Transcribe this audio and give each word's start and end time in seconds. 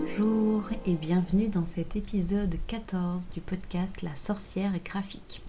Bonjour 0.00 0.70
et 0.86 0.94
bienvenue 0.94 1.48
dans 1.48 1.66
cet 1.66 1.94
épisode 1.94 2.54
14 2.66 3.28
du 3.30 3.40
podcast 3.42 4.00
La 4.00 4.14
sorcière 4.14 4.72
graphique. 4.82 5.42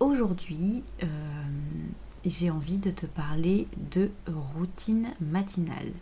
Aujourd'hui, 0.00 0.82
euh, 1.04 1.06
j'ai 2.24 2.50
envie 2.50 2.78
de 2.78 2.90
te 2.90 3.06
parler 3.06 3.68
de 3.92 4.10
routine 4.26 5.14
matinale. 5.20 5.92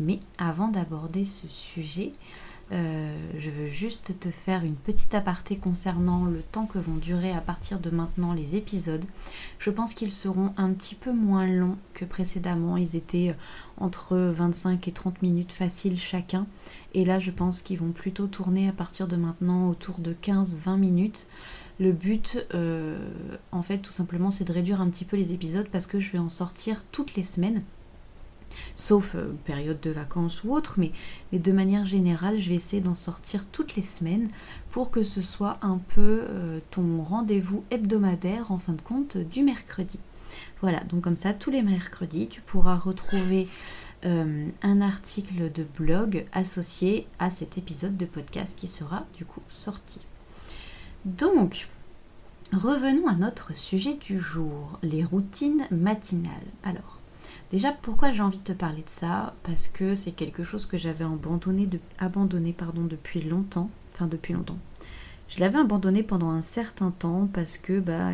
Mais 0.00 0.20
avant 0.38 0.68
d'aborder 0.68 1.24
ce 1.24 1.46
sujet, 1.46 2.12
euh, 2.72 3.14
je 3.38 3.50
veux 3.50 3.66
juste 3.66 4.18
te 4.18 4.30
faire 4.30 4.64
une 4.64 4.74
petite 4.74 5.14
aparté 5.14 5.56
concernant 5.56 6.24
le 6.24 6.40
temps 6.40 6.66
que 6.66 6.78
vont 6.78 6.96
durer 6.96 7.30
à 7.30 7.40
partir 7.40 7.78
de 7.78 7.90
maintenant 7.90 8.32
les 8.32 8.56
épisodes. 8.56 9.04
Je 9.58 9.70
pense 9.70 9.94
qu'ils 9.94 10.12
seront 10.12 10.52
un 10.56 10.70
petit 10.72 10.94
peu 10.94 11.12
moins 11.12 11.46
longs 11.46 11.76
que 11.92 12.04
précédemment. 12.04 12.76
Ils 12.76 12.96
étaient 12.96 13.30
euh, 13.30 13.34
entre 13.76 14.16
25 14.16 14.88
et 14.88 14.92
30 14.92 15.22
minutes 15.22 15.52
faciles 15.52 15.98
chacun. 15.98 16.46
Et 16.94 17.04
là, 17.04 17.18
je 17.18 17.30
pense 17.30 17.60
qu'ils 17.60 17.78
vont 17.78 17.92
plutôt 17.92 18.26
tourner 18.26 18.68
à 18.68 18.72
partir 18.72 19.06
de 19.06 19.16
maintenant 19.16 19.68
autour 19.68 19.98
de 19.98 20.14
15-20 20.14 20.78
minutes. 20.78 21.26
Le 21.80 21.92
but, 21.92 22.46
euh, 22.54 22.98
en 23.52 23.62
fait, 23.62 23.78
tout 23.78 23.90
simplement, 23.92 24.30
c'est 24.30 24.44
de 24.44 24.52
réduire 24.52 24.80
un 24.80 24.88
petit 24.88 25.04
peu 25.04 25.16
les 25.16 25.32
épisodes 25.32 25.68
parce 25.70 25.86
que 25.86 25.98
je 25.98 26.10
vais 26.12 26.18
en 26.18 26.28
sortir 26.28 26.84
toutes 26.92 27.14
les 27.14 27.24
semaines 27.24 27.62
sauf 28.74 29.14
euh, 29.14 29.32
période 29.44 29.80
de 29.80 29.90
vacances 29.90 30.44
ou 30.44 30.52
autre, 30.52 30.74
mais, 30.78 30.92
mais, 31.32 31.38
de 31.38 31.52
manière 31.52 31.84
générale, 31.84 32.38
je 32.38 32.48
vais 32.48 32.56
essayer 32.56 32.82
d'en 32.82 32.94
sortir 32.94 33.46
toutes 33.46 33.76
les 33.76 33.82
semaines 33.82 34.28
pour 34.70 34.90
que 34.90 35.02
ce 35.02 35.22
soit 35.22 35.58
un 35.62 35.78
peu 35.78 36.24
euh, 36.28 36.60
ton 36.70 37.02
rendez-vous 37.02 37.64
hebdomadaire 37.70 38.50
en 38.50 38.58
fin 38.58 38.72
de 38.72 38.82
compte 38.82 39.16
du 39.16 39.42
mercredi. 39.42 39.98
Voilà, 40.60 40.80
donc 40.80 41.02
comme 41.02 41.16
ça, 41.16 41.34
tous 41.34 41.50
les 41.50 41.62
mercredis, 41.62 42.28
tu 42.28 42.40
pourras 42.40 42.76
retrouver 42.76 43.48
euh, 44.04 44.46
un 44.62 44.80
article 44.80 45.50
de 45.52 45.64
blog 45.64 46.26
associé 46.32 47.06
à 47.18 47.30
cet 47.30 47.58
épisode 47.58 47.96
de 47.96 48.06
podcast 48.06 48.56
qui 48.58 48.66
sera 48.66 49.06
du 49.16 49.24
coup 49.24 49.42
sorti. 49.48 50.00
Donc, 51.04 51.68
revenons 52.52 53.06
à 53.08 53.14
notre 53.14 53.54
sujet 53.54 53.94
du 53.94 54.18
jour, 54.18 54.78
les 54.82 55.04
routines 55.04 55.66
matinales. 55.70 56.32
Alors, 56.62 56.93
Déjà, 57.54 57.70
pourquoi 57.70 58.10
j'ai 58.10 58.20
envie 58.20 58.38
de 58.38 58.42
te 58.42 58.52
parler 58.52 58.82
de 58.82 58.88
ça? 58.88 59.32
Parce 59.44 59.68
que 59.68 59.94
c'est 59.94 60.10
quelque 60.10 60.42
chose 60.42 60.66
que 60.66 60.76
j'avais 60.76 61.04
abandonné, 61.04 61.68
depuis 61.68 63.20
longtemps. 63.20 63.70
Enfin, 63.94 64.08
depuis 64.08 64.32
longtemps. 64.32 64.58
Je 65.28 65.38
l'avais 65.38 65.58
abandonné 65.58 66.02
pendant 66.02 66.30
un 66.30 66.42
certain 66.42 66.90
temps 66.90 67.28
parce 67.32 67.56
que 67.56 67.78
bah 67.78 68.10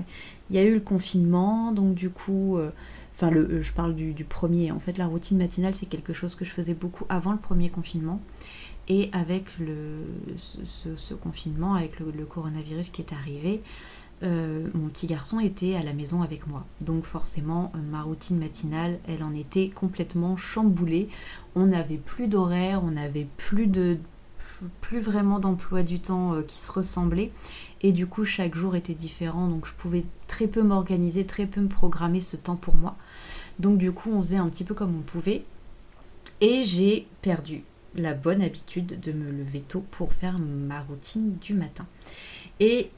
il 0.50 0.56
y 0.56 0.58
a 0.58 0.62
eu 0.62 0.74
le 0.74 0.80
confinement, 0.80 1.72
donc 1.72 1.94
du 1.94 2.10
coup, 2.10 2.58
euh, 2.58 2.70
enfin 3.14 3.30
le, 3.30 3.40
euh, 3.40 3.62
je 3.62 3.72
parle 3.72 3.94
du, 3.94 4.24
premier. 4.24 4.72
En 4.72 4.78
fait, 4.78 4.98
la 4.98 5.06
routine 5.06 5.38
matinale 5.38 5.72
c'est 5.72 5.86
quelque 5.86 6.12
chose 6.12 6.34
que 6.34 6.44
je 6.44 6.50
faisais 6.50 6.74
beaucoup 6.74 7.06
avant 7.08 7.32
le 7.32 7.38
premier 7.38 7.70
confinement. 7.70 8.20
Et 8.88 9.08
avec 9.12 9.46
ce, 10.36 11.14
confinement, 11.14 11.76
avec 11.76 11.98
le, 11.98 12.26
coronavirus 12.26 12.90
qui 12.90 13.00
est 13.00 13.14
arrivé, 13.14 13.62
euh, 14.22 14.68
mon 14.74 14.88
petit 14.88 15.06
garçon 15.06 15.40
était 15.40 15.76
à 15.76 15.82
la 15.82 15.92
maison 15.92 16.22
avec 16.22 16.46
moi. 16.46 16.66
Donc 16.80 17.04
forcément, 17.04 17.72
euh, 17.74 17.78
ma 17.90 18.02
routine 18.02 18.38
matinale, 18.38 18.98
elle 19.08 19.22
en 19.22 19.34
était 19.34 19.70
complètement 19.70 20.36
chamboulée. 20.36 21.08
On 21.54 21.66
n'avait 21.66 21.96
plus 21.96 22.28
d'horaire, 22.28 22.82
on 22.84 22.92
n'avait 22.92 23.26
plus 23.36 23.66
de 23.66 23.98
plus 24.80 25.00
vraiment 25.00 25.38
d'emploi 25.38 25.82
du 25.82 26.00
temps 26.00 26.34
euh, 26.34 26.42
qui 26.42 26.60
se 26.60 26.70
ressemblait. 26.70 27.30
Et 27.82 27.92
du 27.92 28.06
coup, 28.06 28.24
chaque 28.24 28.54
jour 28.54 28.76
était 28.76 28.94
différent. 28.94 29.48
Donc 29.48 29.66
je 29.66 29.72
pouvais 29.72 30.04
très 30.26 30.46
peu 30.46 30.62
m'organiser, 30.62 31.24
très 31.24 31.46
peu 31.46 31.60
me 31.60 31.68
programmer 31.68 32.20
ce 32.20 32.36
temps 32.36 32.56
pour 32.56 32.76
moi. 32.76 32.96
Donc 33.58 33.78
du 33.78 33.92
coup, 33.92 34.10
on 34.12 34.22
faisait 34.22 34.36
un 34.36 34.48
petit 34.48 34.64
peu 34.64 34.74
comme 34.74 34.94
on 34.96 35.02
pouvait. 35.02 35.44
Et 36.42 36.62
j'ai 36.62 37.06
perdu 37.22 37.64
la 37.94 38.14
bonne 38.14 38.40
habitude 38.42 39.00
de 39.00 39.12
me 39.12 39.30
lever 39.30 39.60
tôt 39.60 39.84
pour 39.90 40.12
faire 40.12 40.38
ma 40.38 40.80
routine 40.82 41.32
du 41.40 41.54
matin. 41.54 41.86
Et 42.60 42.90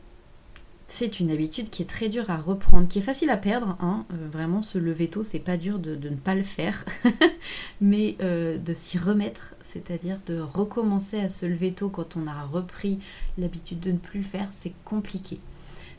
c'est 0.92 1.20
une 1.20 1.30
habitude 1.30 1.70
qui 1.70 1.80
est 1.80 1.86
très 1.86 2.10
dure 2.10 2.28
à 2.28 2.36
reprendre, 2.36 2.86
qui 2.86 2.98
est 2.98 3.02
facile 3.02 3.30
à 3.30 3.38
perdre. 3.38 3.78
Hein. 3.80 4.04
Euh, 4.12 4.28
vraiment, 4.30 4.60
se 4.60 4.76
lever 4.76 5.08
tôt, 5.08 5.22
c'est 5.22 5.38
pas 5.38 5.56
dur 5.56 5.78
de, 5.78 5.96
ne 5.96 6.16
pas 6.16 6.34
le 6.34 6.42
faire, 6.42 6.84
mais 7.80 8.14
euh, 8.20 8.58
de 8.58 8.74
s'y 8.74 8.98
remettre, 8.98 9.54
c'est-à-dire 9.64 10.18
de 10.26 10.38
recommencer 10.38 11.18
à 11.18 11.30
se 11.30 11.46
lever 11.46 11.72
tôt 11.72 11.88
quand 11.88 12.18
on 12.18 12.26
a 12.26 12.42
repris 12.42 12.98
l'habitude 13.38 13.80
de 13.80 13.90
ne 13.90 13.96
plus 13.96 14.20
le 14.20 14.26
faire, 14.26 14.48
c'est 14.50 14.74
compliqué. 14.84 15.40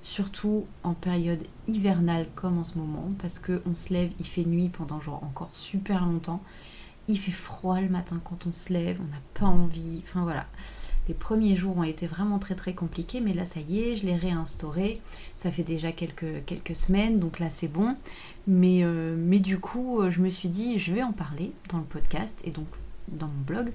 Surtout 0.03 0.67
en 0.83 0.93
période 0.93 1.41
hivernale 1.65 2.27
comme 2.35 2.59
en 2.59 2.63
ce 2.63 2.77
moment, 2.77 3.11
parce 3.17 3.39
qu'on 3.39 3.73
se 3.73 3.91
lève, 3.91 4.11
il 4.19 4.27
fait 4.27 4.45
nuit 4.45 4.69
pendant 4.69 4.99
genre 4.99 5.23
encore 5.23 5.49
super 5.53 6.05
longtemps 6.05 6.43
il 7.07 7.17
fait 7.17 7.31
froid 7.31 7.81
le 7.81 7.89
matin 7.89 8.21
quand 8.23 8.47
on 8.47 8.51
se 8.51 8.71
lève, 8.71 9.01
on 9.01 9.11
n'a 9.11 9.21
pas 9.33 9.45
envie. 9.45 10.01
Enfin 10.03 10.23
voilà. 10.23 10.45
Les 11.07 11.13
premiers 11.13 11.55
jours 11.55 11.77
ont 11.77 11.83
été 11.83 12.07
vraiment 12.07 12.39
très 12.39 12.55
très 12.55 12.73
compliqués, 12.73 13.19
mais 13.19 13.33
là 13.33 13.43
ça 13.43 13.59
y 13.59 13.81
est, 13.81 13.95
je 13.95 14.05
l'ai 14.05 14.15
réinstauré. 14.15 15.01
Ça 15.35 15.51
fait 15.51 15.63
déjà 15.63 15.91
quelques, 15.91 16.75
semaines, 16.75 17.19
donc 17.19 17.39
là 17.39 17.49
c'est 17.49 17.67
bon. 17.67 17.95
Mais, 18.47 18.83
euh, 18.83 19.15
mais 19.17 19.39
du 19.39 19.59
coup, 19.59 20.01
euh, 20.01 20.09
je 20.09 20.21
me 20.21 20.29
suis 20.29 20.49
dit, 20.49 20.77
je 20.77 20.93
vais 20.93 21.03
en 21.03 21.13
parler 21.13 21.51
dans 21.69 21.77
le 21.79 21.83
podcast 21.83 22.41
et 22.45 22.51
donc 22.51 22.67
dans 23.09 23.27
mon 23.27 23.41
blog. 23.41 23.71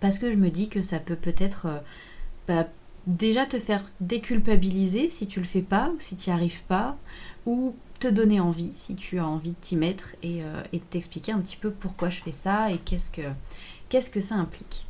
Parce 0.00 0.18
que 0.18 0.30
je 0.30 0.36
me 0.36 0.50
dis 0.50 0.68
que 0.68 0.82
ça 0.82 0.98
peut 0.98 1.16
peut-être 1.16 1.66
euh, 1.66 1.78
bah, 2.46 2.68
déjà 3.06 3.46
te 3.46 3.58
faire 3.58 3.82
déculpabiliser 4.00 5.08
si 5.08 5.26
tu 5.26 5.40
le 5.40 5.46
fais 5.46 5.62
pas 5.62 5.90
ou 5.90 6.00
si 6.00 6.16
tu 6.16 6.30
n'y 6.30 6.36
arrives 6.36 6.64
pas. 6.64 6.96
Ou 7.46 7.74
te 7.98 8.08
donner 8.08 8.40
envie 8.40 8.72
si 8.74 8.94
tu 8.94 9.18
as 9.18 9.26
envie 9.26 9.50
de 9.50 9.56
t'y 9.60 9.76
mettre 9.76 10.16
et, 10.22 10.42
euh, 10.42 10.62
et 10.72 10.78
de 10.78 10.84
t'expliquer 10.84 11.32
un 11.32 11.40
petit 11.40 11.56
peu 11.56 11.70
pourquoi 11.70 12.10
je 12.10 12.20
fais 12.22 12.32
ça 12.32 12.70
et 12.70 12.78
qu'est-ce 12.78 13.10
que, 13.10 13.22
qu'est-ce 13.88 14.10
que 14.10 14.20
ça 14.20 14.34
implique. 14.34 14.85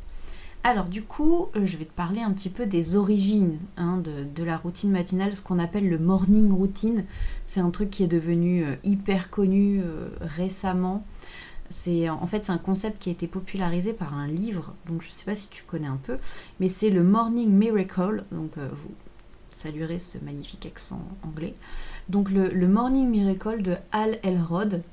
Alors 0.67 0.87
du 0.87 1.01
coup, 1.01 1.47
euh, 1.55 1.65
je 1.65 1.77
vais 1.77 1.85
te 1.85 1.93
parler 1.93 2.19
un 2.19 2.33
petit 2.33 2.49
peu 2.49 2.65
des 2.65 2.97
origines 2.97 3.57
hein, 3.77 4.03
de, 4.03 4.43
la 4.43 4.57
routine 4.57 4.91
matinale, 4.91 5.33
ce 5.33 5.41
qu'on 5.41 5.59
appelle 5.59 5.87
le 5.87 5.97
morning 5.97 6.51
routine. 6.51 7.05
C'est 7.45 7.61
un 7.61 7.69
truc 7.69 7.89
qui 7.89 8.03
est 8.03 8.09
devenu 8.09 8.65
euh, 8.65 8.75
hyper 8.83 9.29
connu 9.29 9.81
récemment. 10.19 11.05
C'est 11.69 12.09
en 12.09 12.27
fait 12.27 12.43
c'est 12.43 12.51
un 12.51 12.57
concept 12.57 13.01
qui 13.01 13.07
a 13.07 13.13
été 13.13 13.27
popularisé 13.27 13.93
par 13.93 14.17
un 14.17 14.27
livre, 14.27 14.73
donc 14.87 15.01
je 15.03 15.07
ne 15.07 15.13
sais 15.13 15.23
pas 15.23 15.35
si 15.35 15.47
tu 15.47 15.63
connais 15.63 15.87
un 15.87 15.99
peu, 16.03 16.17
mais 16.59 16.67
c'est 16.67 16.89
le 16.89 17.01
Morning 17.01 17.49
Miracle. 17.49 18.25
Donc 18.33 18.57
vous 18.57 18.93
saluerait 19.51 19.99
ce 19.99 20.17
magnifique 20.17 20.65
accent 20.65 21.01
anglais. 21.23 21.53
Donc 22.09 22.29
le, 22.29 22.67
Morning 22.67 23.09
Miracle 23.09 23.61
de 23.61 23.77
Al 23.93 24.19
Elrod. 24.23 24.83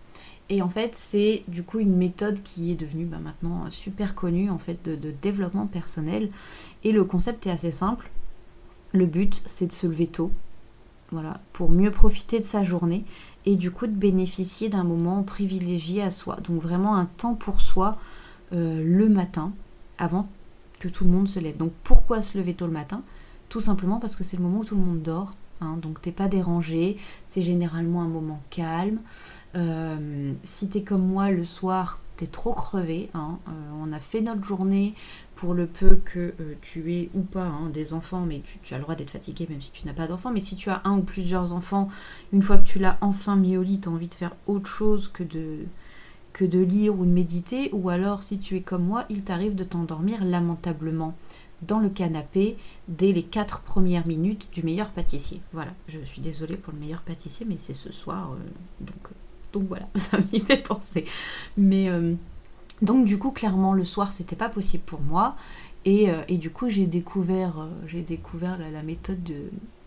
Et 0.51 0.61
en 0.61 0.69
fait, 0.69 0.95
c'est 0.95 1.43
du 1.49 1.63
coup 1.63 1.79
une 1.79 1.97
méthode 1.97 2.43
qui 2.43 2.71
est 2.71 2.75
devenue 2.75 3.07
bah, 3.07 3.19
maintenant 3.19 3.71
super 3.71 4.15
connue 4.15 4.51
en 4.51 4.59
fait 4.59 4.85
de, 4.85 5.11
développement 5.23 5.67
personnel. 5.67 6.31
Et 6.83 6.93
le 6.93 7.05
concept 7.05 7.47
est 7.47 7.51
assez 7.51 7.71
simple. 7.71 8.11
Le 8.93 9.07
but, 9.07 9.43
c'est 9.45 9.67
de 9.67 9.73
se 9.73 9.87
lever 9.87 10.07
tôt, 10.07 10.31
voilà, 11.11 11.41
pour 11.53 11.71
mieux 11.71 11.91
profiter 11.91 12.39
de 12.39 12.45
sa 12.45 12.63
journée 12.63 13.05
et 13.47 13.57
du 13.57 13.71
coup 13.71 13.87
de 13.87 13.93
bénéficier 13.93 14.69
d'un 14.69 14.85
moment 14.85 15.23
privilégié 15.23 16.03
à 16.03 16.11
soi. 16.11 16.37
Donc 16.45 16.61
vraiment 16.61 16.97
un 16.97 17.07
temps 17.07 17.35
pour 17.35 17.61
soi 17.61 17.99
euh, 18.53 18.83
le 18.85 19.09
matin, 19.09 19.53
avant 19.99 20.29
que 20.79 20.89
tout 20.89 21.05
le 21.05 21.11
monde 21.11 21.27
se 21.27 21.41
lève. 21.41 21.57
Donc 21.57 21.73
pourquoi 21.83 22.23
se 22.23 22.39
lever 22.39 22.55
tôt 22.55 22.67
le 22.67 22.73
matin? 22.73 23.01
Tout 23.49 23.61
simplement 23.61 23.99
parce 23.99 24.15
que 24.15 24.23
c'est 24.23 24.37
le 24.37 24.43
moment 24.43 24.61
où 24.61 24.65
tout 24.65 24.77
le 24.77 24.83
monde 24.83 25.03
dort. 25.03 25.33
Hein, 25.61 25.79
donc 25.81 26.01
t'es 26.01 26.13
pas 26.13 26.29
dérangé, 26.29 26.97
c'est 27.27 27.43
généralement 27.43 28.03
un 28.03 28.09
moment 28.09 28.41
calme. 28.51 28.99
Euh, 29.55 30.33
si 30.43 30.69
t'es 30.69 30.83
comme 30.83 31.07
moi 31.07 31.31
le 31.31 31.45
soir, 31.45 32.01
t'es 32.17 32.27
trop 32.27 32.53
crevé. 32.53 33.11
Hein, 33.15 33.39
euh, 33.49 33.71
on 33.75 33.93
a 33.93 33.99
fait 33.99 34.21
notre 34.21 34.45
journée 34.45 34.95
pour 35.35 35.55
le 35.55 35.67
peu 35.67 35.97
que 35.97 36.35
euh, 36.41 36.55
tu 36.61 36.93
aies 36.93 37.11
ou 37.15 37.23
pas 37.23 37.47
hein, 37.47 37.69
des 37.73 37.95
enfants, 37.95 38.25
mais 38.27 38.43
tu, 38.63 38.75
as 38.75 38.79
le 38.79 38.83
droit 38.83 38.95
d'être 38.95 39.11
fatigué 39.11 39.47
même 39.49 39.63
si 39.63 39.73
tu 39.73 39.87
n'as 39.87 39.93
pas 39.93 40.07
d'enfants. 40.07 40.31
Mais 40.33 40.41
si 40.41 40.57
tu 40.57 40.71
as 40.71 40.83
un 40.85 40.99
ou 40.99 41.03
plusieurs 41.03 41.53
enfants, 41.53 41.89
une 42.33 42.43
fois 42.43 42.59
que 42.59 42.67
tu 42.67 42.79
l'as 42.79 42.99
enfin 43.01 43.37
mis 43.37 43.57
au 43.57 43.63
lit, 43.63 43.81
tu 43.81 43.89
as 43.89 43.93
envie 43.93 44.09
de 44.09 44.15
faire 44.15 44.35
autre 44.47 44.69
chose 44.69 45.09
que 45.09 45.23
de, 45.23 45.61
que 46.33 46.45
de 46.45 46.59
lire 46.59 46.99
ou 46.99 47.05
de 47.05 47.11
méditer. 47.11 47.71
Ou 47.73 47.89
alors 47.89 48.23
si 48.23 48.39
tu 48.39 48.57
es 48.57 48.61
comme 48.61 48.85
moi, 48.85 49.05
il 49.09 49.23
t'arrive 49.23 49.55
de 49.55 49.65
t'endormir 49.65 50.25
lamentablement 50.25 51.15
dans 51.67 51.79
le 51.79 51.89
canapé 51.89 52.57
dès 52.89 53.13
les 53.13 53.23
quatre 53.23 53.61
premières 53.61 54.07
minutes 54.07 54.49
du 54.53 54.63
meilleur 54.63 54.91
pâtissier. 54.91 55.41
Voilà, 55.53 55.73
je 55.89 55.99
suis 56.01 56.21
désolée 56.21 56.57
pour 56.57 56.73
le 56.73 56.79
meilleur 56.79 57.03
pâtissier, 57.03 57.47
mais 57.49 57.57
c'est 57.59 57.73
ce 57.73 57.93
soir, 57.93 58.33
euh, 58.33 58.85
donc, 58.85 59.09
donc 59.53 59.69
voilà, 59.69 59.89
ça 59.95 60.19
m'y 60.19 60.41
fait 60.41 60.63
penser. 60.63 61.05
Mais 61.57 61.89
euh, 61.89 62.15
donc 62.83 63.07
du 63.07 63.19
coup, 63.19 63.31
clairement, 63.31 63.73
le 63.73 63.85
soir, 63.85 64.13
c'était 64.13 64.37
pas 64.37 64.49
possible 64.49 64.85
pour 64.85 65.01
moi. 65.01 65.37
Et, 65.85 66.11
euh, 66.11 66.23
du 66.31 66.51
coup, 66.51 66.69
j'ai 66.69 66.87
découvert, 66.87 67.69
j'ai 67.87 68.01
découvert 68.01 68.59
la, 68.59 68.83
méthode 68.83 69.23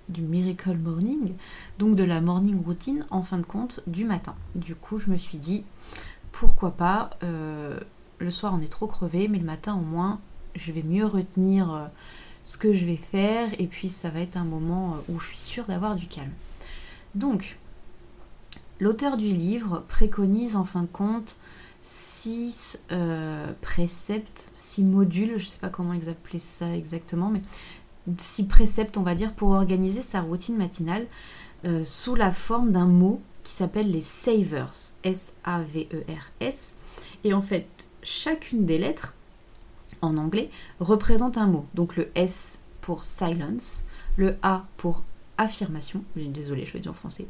du 0.09 0.21
Miracle 0.21 0.77
Morning, 0.77 1.33
donc 1.79 1.95
de 1.95 2.03
la 2.03 2.21
morning 2.21 2.63
routine, 2.63 3.05
en 3.09 3.23
fin 3.23 3.39
de 3.39 3.45
compte, 3.45 3.81
du 3.87 4.05
matin. 4.05 4.35
Du 4.53 4.75
coup, 4.75 4.99
je 4.99 5.09
me 5.09 5.17
suis 5.17 5.39
dit, 5.39 5.63
pourquoi 6.31 6.69
pas, 6.69 7.09
le 7.21 8.29
soir, 8.29 8.53
on 8.55 8.61
est 8.61 8.71
trop 8.71 8.85
crevé, 8.85 9.27
mais 9.27 9.39
le 9.39 9.45
matin, 9.45 9.75
au 9.75 9.81
moins, 9.83 10.19
je 10.57 10.71
vais 10.71 10.83
mieux 10.83 11.05
retenir 11.05 11.73
euh, 11.73 11.85
ce 12.43 12.57
que 12.57 12.73
je 12.73 12.85
vais 12.85 12.95
faire 12.95 13.49
et 13.59 13.67
puis 13.67 13.89
ça 13.89 14.09
va 14.09 14.19
être 14.19 14.37
un 14.37 14.45
moment 14.45 14.95
euh, 14.95 15.13
où 15.13 15.19
je 15.19 15.27
suis 15.27 15.37
sûre 15.37 15.65
d'avoir 15.65 15.95
du 15.95 16.07
calme. 16.07 16.31
Donc, 17.15 17.57
l'auteur 18.79 19.17
du 19.17 19.27
livre 19.27 19.83
préconise 19.87 20.55
en 20.55 20.65
fin 20.65 20.81
de 20.81 20.87
compte 20.87 21.37
six 21.81 22.79
euh, 22.91 23.53
préceptes, 23.61 24.49
six 24.53 24.83
modules, 24.83 25.37
je 25.37 25.45
ne 25.45 25.49
sais 25.49 25.59
pas 25.59 25.69
comment 25.69 25.91
appeler 25.91 26.39
ça 26.39 26.75
exactement, 26.75 27.29
mais 27.29 27.41
six 28.17 28.43
préceptes, 28.43 28.97
on 28.97 29.03
va 29.03 29.15
dire, 29.15 29.33
pour 29.33 29.51
organiser 29.51 30.01
sa 30.01 30.21
routine 30.21 30.57
matinale 30.57 31.05
sous 31.83 32.15
la 32.15 32.31
forme 32.31 32.71
d'un 32.71 32.85
mot 32.85 33.19
qui 33.47 33.53
s'appelle 33.53 33.89
les 33.89 34.01
savers, 34.01 34.71
S-A-V-E-R-S. 35.03 36.75
E 36.77 37.27
Et 37.27 37.33
en 37.33 37.41
fait, 37.41 37.87
chacune 38.03 38.65
des 38.65 38.77
lettres, 38.77 39.15
en 40.01 40.17
anglais, 40.17 40.49
représente 40.79 41.37
un 41.37 41.47
mot. 41.47 41.65
Donc 41.73 41.95
le 41.95 42.09
S 42.15 42.61
pour 42.81 43.03
silence, 43.03 43.83
le 44.15 44.37
A 44.41 44.65
pour 44.77 45.03
affirmation, 45.37 46.03
désolé, 46.15 46.65
je 46.65 46.73
le 46.73 46.79
dis 46.79 46.89
en 46.89 46.93
français, 46.93 47.27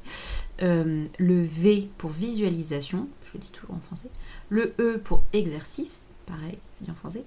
euh, 0.62 1.06
le 1.18 1.44
V 1.44 1.90
pour 1.98 2.10
visualisation, 2.10 3.08
je 3.25 3.34
le 3.34 3.40
dis 3.40 3.50
toujours 3.50 3.75
en 3.75 3.80
français, 3.80 4.10
le 4.50 4.74
E 4.80 4.98
pour 5.04 5.24
exercice, 5.34 6.08
pareil, 6.25 6.58
je 6.80 6.86
dis 6.86 6.92
en 6.92 6.96
français, 6.96 7.24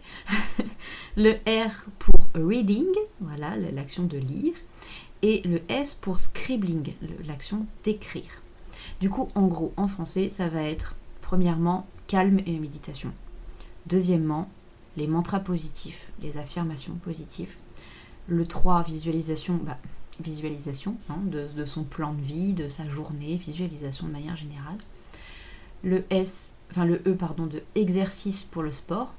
le 1.17 1.33
R 1.47 1.85
pour 1.99 2.31
reading, 2.35 2.89
voilà, 3.21 3.57
l'action 3.57 4.05
de 4.05 4.17
lire, 4.17 4.55
et 5.23 5.43
le 5.43 5.61
S 5.69 5.95
pour 5.95 6.19
scribbling, 6.19 6.95
l'action 7.27 7.67
d'écrire. 7.85 8.43
Du 9.01 9.11
coup, 9.11 9.29
en 9.35 9.47
gros, 9.47 9.73
en 9.77 9.87
français, 9.87 10.29
ça 10.29 10.49
va 10.49 10.63
être 10.63 10.95
premièrement 11.21 11.87
calme 12.07 12.41
et 12.47 12.59
méditation. 12.59 13.13
Deuxièmement, 13.87 14.49
les 14.97 15.07
mantras 15.07 15.41
positifs, 15.41 16.11
les 16.21 16.37
affirmations 16.37 16.95
positives. 16.95 17.55
Le 18.29 18.47
3, 18.47 18.83
visualisation, 18.83 19.57
bah, 19.57 19.79
visualisation 20.21 20.97
hein, 21.09 21.19
de, 21.27 21.65
son 21.65 21.85
plan 21.85 22.13
de 22.13 22.21
vie, 22.21 22.53
de 22.53 22.69
sa 22.69 22.89
journée, 22.89 23.37
visualisation 23.37 24.07
de 24.07 24.13
manière 24.13 24.37
générale. 24.37 24.79
Le 25.83 26.05
S, 26.11 26.55
enfin 26.71 26.85
le 26.85 27.03
E 27.07 27.15
pardon, 27.15 27.47
de 27.47 27.63
exercice 27.75 28.45
pour 28.45 28.63
le 28.63 28.73
sport, 28.73 29.15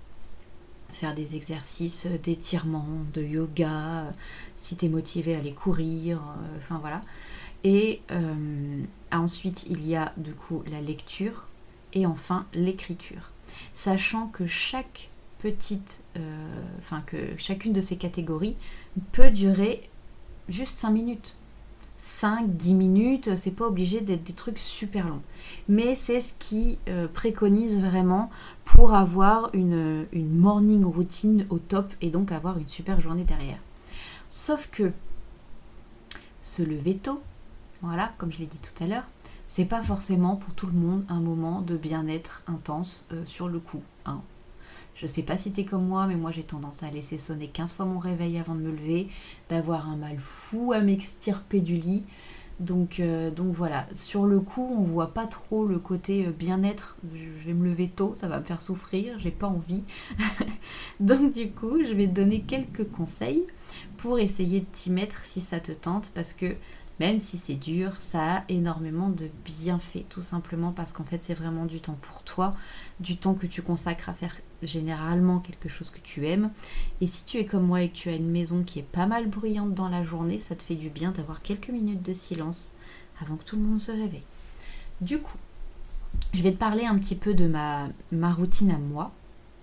faire 0.89 1.15
des 1.15 1.35
exercices 1.35 2.05
d'étirement, 2.21 2.87
de 3.13 3.23
yoga, 3.23 4.13
si 4.55 4.75
tu 4.75 4.85
es 4.85 4.89
motivé 4.89 5.35
à 5.35 5.39
aller 5.39 5.53
courir, 5.53 6.19
euh, 6.19 6.57
enfin 6.57 6.77
voilà. 6.79 7.01
Et 7.63 8.01
euh, 8.11 8.83
ensuite 9.11 9.65
il 9.69 9.87
y 9.87 9.95
a 9.95 10.13
du 10.17 10.33
coup 10.33 10.63
la 10.69 10.81
lecture 10.81 11.47
et 11.93 12.05
enfin 12.05 12.45
l'écriture, 12.53 13.31
sachant 13.73 14.27
que 14.27 14.45
chaque 14.45 15.10
petite, 15.41 16.01
euh, 16.17 16.19
enfin 16.77 17.01
que 17.01 17.17
chacune 17.37 17.73
de 17.73 17.81
ces 17.81 17.95
catégories 17.95 18.55
peut 19.11 19.31
durer 19.31 19.89
juste 20.47 20.77
5 20.79 20.91
minutes. 20.91 21.35
5, 21.97 22.47
10 22.47 22.73
minutes, 22.73 23.35
c'est 23.35 23.51
pas 23.51 23.67
obligé 23.67 24.01
d'être 24.01 24.23
des 24.23 24.33
trucs 24.33 24.57
super 24.57 25.07
longs. 25.07 25.21
Mais 25.69 25.93
c'est 25.93 26.19
ce 26.19 26.33
qui 26.39 26.79
euh, 26.89 27.07
préconise 27.07 27.79
vraiment 27.79 28.31
pour 28.65 28.95
avoir 28.95 29.51
une, 29.53 30.07
morning 30.13 30.83
routine 30.83 31.45
au 31.49 31.59
top 31.59 31.93
et 32.01 32.09
donc 32.09 32.31
avoir 32.31 32.57
une 32.57 32.67
super 32.67 33.01
journée 33.01 33.23
derrière. 33.23 33.59
Sauf 34.29 34.67
que 34.71 34.91
se 36.41 36.63
lever 36.63 36.97
tôt, 36.97 37.21
voilà, 37.83 38.13
comme 38.17 38.31
je 38.31 38.39
l'ai 38.39 38.47
dit 38.47 38.59
tout 38.59 38.83
à 38.83 38.87
l'heure, 38.87 39.05
c'est 39.47 39.65
pas 39.65 39.83
forcément 39.83 40.37
pour 40.37 40.55
tout 40.55 40.67
le 40.67 40.73
monde 40.73 41.03
un 41.07 41.19
moment 41.19 41.61
de 41.61 41.77
bien-être 41.77 42.43
intense 42.47 43.05
euh, 43.11 43.25
sur 43.25 43.47
le 43.47 43.59
coup. 43.59 43.83
Hein. 44.05 44.21
Je 44.95 45.05
sais 45.05 45.23
pas 45.23 45.37
si 45.37 45.51
t'es 45.51 45.65
comme 45.65 45.87
moi, 45.87 46.07
mais 46.07 46.15
moi 46.15 46.31
j'ai 46.31 46.43
tendance 46.43 46.83
à 46.83 46.91
laisser 46.91 47.17
sonner 47.17 47.47
15 47.47 47.73
fois 47.73 47.85
mon 47.85 47.99
réveil 47.99 48.37
avant 48.37 48.55
de 48.55 48.61
me 48.61 48.71
lever, 48.71 49.07
d'avoir 49.49 49.89
un 49.89 49.97
mal 49.97 50.17
fou 50.19 50.73
à 50.73 50.81
m'extirper 50.81 51.59
du 51.61 51.75
lit. 51.75 52.03
Donc, 52.59 52.99
euh, 52.99 53.31
donc 53.31 53.55
voilà, 53.55 53.87
sur 53.93 54.27
le 54.27 54.39
coup, 54.39 54.75
on 54.77 54.83
voit 54.83 55.15
pas 55.15 55.25
trop 55.25 55.65
le 55.65 55.79
côté 55.79 56.27
euh, 56.27 56.31
bien-être. 56.31 56.97
Je 57.11 57.47
vais 57.47 57.53
me 57.53 57.65
lever 57.65 57.87
tôt, 57.87 58.13
ça 58.13 58.27
va 58.27 58.39
me 58.39 58.43
faire 58.43 58.61
souffrir, 58.61 59.17
j'ai 59.17 59.31
pas 59.31 59.47
envie. 59.47 59.83
donc 60.99 61.33
du 61.33 61.49
coup, 61.49 61.81
je 61.81 61.93
vais 61.93 62.05
te 62.05 62.13
donner 62.13 62.41
quelques 62.41 62.87
conseils 62.91 63.43
pour 63.97 64.19
essayer 64.19 64.59
de 64.59 64.65
t'y 64.71 64.91
mettre 64.91 65.25
si 65.25 65.41
ça 65.41 65.59
te 65.59 65.71
tente, 65.71 66.11
parce 66.13 66.33
que 66.33 66.55
même 66.99 67.17
si 67.17 67.37
c'est 67.37 67.55
dur, 67.55 67.95
ça 67.95 68.35
a 68.35 68.43
énormément 68.47 69.09
de 69.09 69.27
bienfaits, 69.43 70.07
tout 70.07 70.21
simplement 70.21 70.71
parce 70.71 70.93
qu'en 70.93 71.03
fait 71.03 71.23
c'est 71.23 71.33
vraiment 71.33 71.65
du 71.65 71.81
temps 71.81 71.97
pour 71.99 72.21
toi, 72.21 72.53
du 72.99 73.17
temps 73.17 73.33
que 73.33 73.47
tu 73.47 73.63
consacres 73.63 74.07
à 74.09 74.13
faire 74.13 74.35
généralement 74.61 75.39
quelque 75.39 75.69
chose 75.69 75.89
que 75.89 75.99
tu 75.99 76.27
aimes. 76.27 76.51
Et 76.99 77.07
si 77.07 77.25
tu 77.25 77.37
es 77.37 77.45
comme 77.45 77.65
moi 77.65 77.81
et 77.81 77.89
que 77.89 77.95
tu 77.95 78.09
as 78.09 78.15
une 78.15 78.29
maison 78.29 78.63
qui 78.63 78.79
est 78.79 78.83
pas 78.83 79.05
mal 79.05 79.27
bruyante 79.27 79.73
dans 79.73 79.89
la 79.89 80.03
journée, 80.03 80.39
ça 80.39 80.55
te 80.55 80.63
fait 80.63 80.75
du 80.75 80.89
bien 80.89 81.11
d'avoir 81.11 81.41
quelques 81.41 81.69
minutes 81.69 82.03
de 82.03 82.13
silence 82.13 82.73
avant 83.21 83.35
que 83.35 83.43
tout 83.43 83.55
le 83.55 83.63
monde 83.63 83.79
se 83.79 83.91
réveille. 83.91 84.23
Du 84.99 85.19
coup, 85.19 85.37
je 86.33 86.43
vais 86.43 86.51
te 86.51 86.57
parler 86.57 86.85
un 86.85 86.97
petit 86.97 87.15
peu 87.15 87.33
de 87.33 87.47
ma, 87.47 87.89
ma 88.11 88.33
routine 88.33 88.71
à 88.71 88.77
moi 88.77 89.11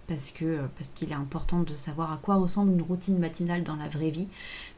parce 0.08 0.30
que 0.30 0.44
euh, 0.44 0.66
parce 0.76 0.90
qu'il 0.90 1.10
est 1.10 1.14
important 1.14 1.60
de 1.60 1.74
savoir 1.74 2.12
à 2.12 2.16
quoi 2.16 2.36
ressemble 2.36 2.72
une 2.72 2.82
routine 2.82 3.18
matinale 3.18 3.62
dans 3.62 3.76
la 3.76 3.86
vraie 3.88 4.10
vie 4.10 4.26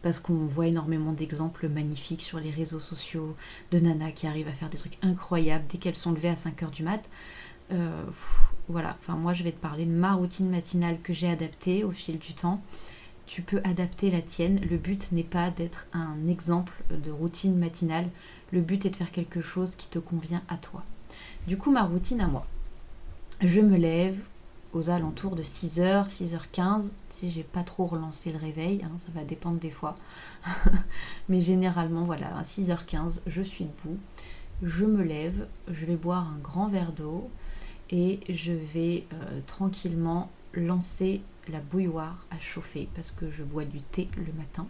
parce 0.02 0.20
qu'on 0.20 0.46
voit 0.46 0.66
énormément 0.66 1.12
d'exemples 1.12 1.68
magnifiques 1.68 2.22
sur 2.22 2.40
les 2.40 2.50
réseaux 2.50 2.80
sociaux 2.80 3.36
de 3.70 3.78
nanas 3.78 4.10
qui 4.10 4.26
arrivent 4.26 4.48
à 4.48 4.52
faire 4.52 4.68
des 4.68 4.78
trucs 4.78 4.98
incroyables 5.02 5.64
dès 5.68 5.78
qu'elles 5.78 5.96
sont 5.96 6.12
levées 6.12 6.28
à 6.28 6.34
5h 6.34 6.70
du 6.70 6.82
mat. 6.82 7.08
Euh, 7.72 8.04
voilà, 8.70 8.96
enfin 8.98 9.14
moi 9.14 9.32
je 9.32 9.42
vais 9.42 9.52
te 9.52 9.60
parler 9.60 9.84
de 9.84 9.90
ma 9.90 10.14
routine 10.14 10.48
matinale 10.48 11.00
que 11.00 11.12
j'ai 11.12 11.28
adaptée 11.28 11.84
au 11.84 11.90
fil 11.90 12.18
du 12.18 12.34
temps. 12.34 12.62
Tu 13.26 13.42
peux 13.42 13.60
adapter 13.62 14.10
la 14.10 14.22
tienne. 14.22 14.60
Le 14.68 14.76
but 14.76 15.12
n'est 15.12 15.22
pas 15.22 15.50
d'être 15.50 15.86
un 15.92 16.26
exemple 16.28 16.72
de 16.90 17.12
routine 17.12 17.56
matinale. 17.56 18.08
Le 18.50 18.60
but 18.60 18.84
est 18.86 18.90
de 18.90 18.96
faire 18.96 19.12
quelque 19.12 19.40
chose 19.40 19.76
qui 19.76 19.88
te 19.88 20.00
convient 20.00 20.42
à 20.48 20.56
toi. 20.56 20.82
Du 21.46 21.56
coup, 21.56 21.70
ma 21.70 21.84
routine 21.84 22.20
à 22.20 22.26
moi. 22.26 22.44
Je 23.40 23.60
me 23.60 23.76
lève 23.76 24.18
aux 24.72 24.90
alentours 24.90 25.36
de 25.36 25.42
6h, 25.42 26.08
6h15, 26.08 26.90
si 27.08 27.30
j'ai 27.30 27.42
pas 27.42 27.62
trop 27.62 27.86
relancé 27.86 28.32
le 28.32 28.38
réveil, 28.38 28.82
hein, 28.84 28.92
ça 28.96 29.08
va 29.14 29.24
dépendre 29.24 29.58
des 29.58 29.70
fois. 29.70 29.94
Mais 31.28 31.40
généralement, 31.40 32.04
voilà, 32.04 32.36
à 32.36 32.42
6h15, 32.42 33.20
je 33.26 33.42
suis 33.42 33.64
debout, 33.64 33.98
je 34.62 34.84
me 34.84 35.02
lève, 35.02 35.46
je 35.68 35.86
vais 35.86 35.96
boire 35.96 36.28
un 36.28 36.38
grand 36.38 36.66
verre 36.66 36.92
d'eau 36.92 37.30
et 37.90 38.20
je 38.28 38.52
vais 38.52 39.04
euh, 39.12 39.40
tranquillement 39.46 40.30
lancer 40.54 41.22
la 41.48 41.60
bouilloire 41.60 42.26
à 42.30 42.38
chauffer 42.38 42.88
parce 42.94 43.10
que 43.10 43.30
je 43.30 43.42
bois 43.42 43.64
du 43.64 43.80
thé 43.80 44.08
le 44.16 44.32
matin. 44.32 44.66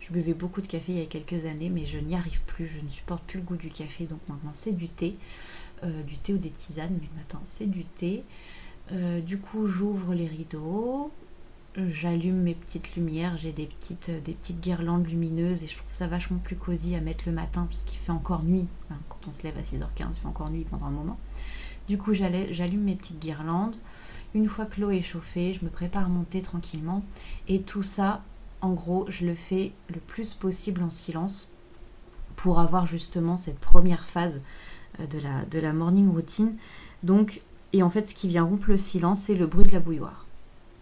Je 0.00 0.12
buvais 0.12 0.34
beaucoup 0.34 0.60
de 0.60 0.66
café 0.66 0.92
il 0.92 0.98
y 0.98 1.02
a 1.02 1.06
quelques 1.06 1.46
années, 1.46 1.70
mais 1.70 1.86
je 1.86 1.98
n'y 1.98 2.14
arrive 2.14 2.40
plus, 2.42 2.66
je 2.66 2.80
ne 2.80 2.88
supporte 2.88 3.24
plus 3.24 3.38
le 3.38 3.44
goût 3.44 3.56
du 3.56 3.70
café, 3.70 4.04
donc 4.04 4.20
maintenant 4.28 4.52
c'est 4.52 4.72
du 4.72 4.88
thé, 4.88 5.16
euh, 5.82 6.02
du 6.02 6.18
thé 6.18 6.34
ou 6.34 6.38
des 6.38 6.50
tisanes, 6.50 6.92
mais 7.00 7.08
le 7.10 7.18
matin 7.18 7.40
c'est 7.44 7.66
du 7.66 7.84
thé. 7.84 8.22
Euh, 8.92 9.20
du 9.20 9.38
coup, 9.38 9.66
j'ouvre 9.66 10.12
les 10.12 10.26
rideaux, 10.26 11.10
j'allume 11.76 12.36
mes 12.36 12.54
petites 12.54 12.94
lumières, 12.96 13.36
j'ai 13.38 13.52
des 13.52 13.66
petites, 13.66 14.10
des 14.10 14.34
petites 14.34 14.60
guirlandes 14.60 15.08
lumineuses 15.08 15.64
et 15.64 15.66
je 15.66 15.76
trouve 15.76 15.90
ça 15.90 16.06
vachement 16.06 16.38
plus 16.38 16.56
cosy 16.56 16.94
à 16.94 17.00
mettre 17.00 17.24
le 17.26 17.32
matin 17.32 17.66
puisqu'il 17.66 17.96
fait 17.96 18.12
encore 18.12 18.44
nuit. 18.44 18.66
quand 19.08 19.26
on 19.26 19.32
se 19.32 19.42
lève 19.42 19.56
à 19.56 19.62
6h15, 19.62 20.08
il 20.10 20.14
fait 20.14 20.26
encore 20.26 20.50
nuit 20.50 20.66
pendant 20.70 20.86
un 20.86 20.90
moment. 20.90 21.18
Du 21.88 21.98
coup, 21.98 22.14
j'allume 22.14 22.82
mes 22.82 22.96
petites 22.96 23.18
guirlandes. 23.18 23.76
Une 24.34 24.48
fois 24.48 24.66
que 24.66 24.80
l'eau 24.80 24.90
est 24.90 25.02
chauffée, 25.02 25.52
je 25.52 25.64
me 25.64 25.70
prépare 25.70 26.06
à 26.06 26.08
monter 26.08 26.40
tranquillement. 26.40 27.04
Et 27.46 27.62
tout 27.62 27.82
ça, 27.82 28.22
en 28.62 28.72
gros, 28.72 29.04
je 29.08 29.26
le 29.26 29.34
fais 29.34 29.72
le 29.88 30.00
plus 30.00 30.34
possible 30.34 30.82
en 30.82 30.90
silence 30.90 31.50
pour 32.36 32.58
avoir 32.58 32.86
justement 32.86 33.36
cette 33.36 33.58
première 33.58 34.06
phase 34.06 34.40
euh, 35.00 35.06
de 35.06 35.58
la, 35.58 35.72
morning 35.72 36.10
routine. 36.10 36.56
Donc, 37.02 37.42
et 37.72 37.82
en 37.82 37.90
fait, 37.90 38.06
ce 38.06 38.14
qui 38.14 38.28
vient 38.28 38.44
rompre 38.44 38.68
le 38.68 38.76
silence, 38.76 39.20
c'est 39.20 39.34
le 39.34 39.46
bruit 39.46 39.66
de 39.66 39.72
la 39.72 39.80
bouilloire. 39.80 40.26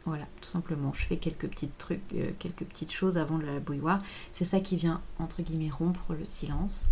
Voilà, 0.04 0.26
tout 0.40 0.48
simplement. 0.48 0.92
Je 0.94 1.04
fais 1.04 1.16
quelques 1.16 1.48
petits 1.48 1.68
trucs, 1.78 2.00
euh, 2.14 2.30
quelques 2.38 2.64
petites 2.64 2.92
choses 2.92 3.18
avant 3.18 3.38
la 3.38 3.60
bouilloire. 3.60 4.02
C'est 4.30 4.44
ça 4.44 4.60
qui 4.60 4.76
vient, 4.76 5.00
entre 5.18 5.42
guillemets, 5.42 5.70
rompre 5.70 6.14
le 6.14 6.24
silence. 6.24 6.86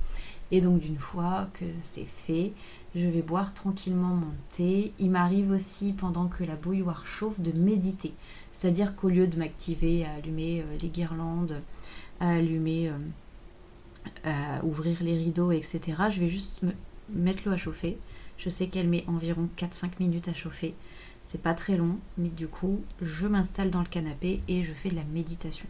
Et 0.52 0.61
donc, 0.61 0.80
d'une 0.80 0.99
fois 0.99 1.49
que 1.54 1.64
c'est 1.80 2.04
fait, 2.04 2.52
je 2.95 3.07
vais 3.07 3.23
boire 3.23 3.54
tranquillement 3.54 4.14
mon 4.14 4.33
thé. 4.49 4.92
Il 4.99 5.11
m'arrive 5.11 5.50
aussi, 5.50 5.92
pendant 5.92 6.26
que 6.26 6.42
la 6.42 6.57
bouilloire 6.57 7.07
chauffe, 7.07 7.40
de 7.40 7.52
méditer. 7.59 8.14
C'est-à-dire 8.52 8.97
qu'au 8.97 9.09
lieu 9.09 9.26
de 9.26 9.38
m'activer 9.38 10.04
à 10.04 10.14
allumer 10.14 10.62
euh, 10.62 10.76
les 10.83 10.88
guirlandes, 10.88 11.61
à 12.19 12.30
allumer, 12.30 12.88
euh, 12.88 12.99
à 14.25 14.64
ouvrir 14.64 14.99
les 15.02 15.16
rideaux, 15.16 15.52
etc., 15.52 15.80
je 16.11 16.21
vais 16.21 16.28
juste 16.28 16.62
me 16.62 16.73
mettre 17.11 17.42
l'eau 17.47 17.52
à 17.52 17.57
chauffer 17.57 17.99
je 18.40 18.49
sais 18.49 18.69
qu'elle 18.69 18.88
met 18.88 19.04
environ 19.07 19.49
4-5 19.57 19.90
minutes 20.00 20.28
à 20.28 20.33
chauffer. 20.33 20.75
C'est 21.23 21.42
pas 21.42 21.52
très 21.52 21.76
long, 21.76 21.99
mais 22.16 22.30
du 22.30 22.49
coup, 22.49 22.80
je 23.02 23.26
m'installe 23.26 23.71
dans 23.71 23.80
le 23.80 23.87
canapé 23.87 24.40
et 24.49 24.62
je 24.62 24.73
fais 24.73 24.88
de 24.88 24.97
la 24.97 25.04
méditation. 25.04 25.66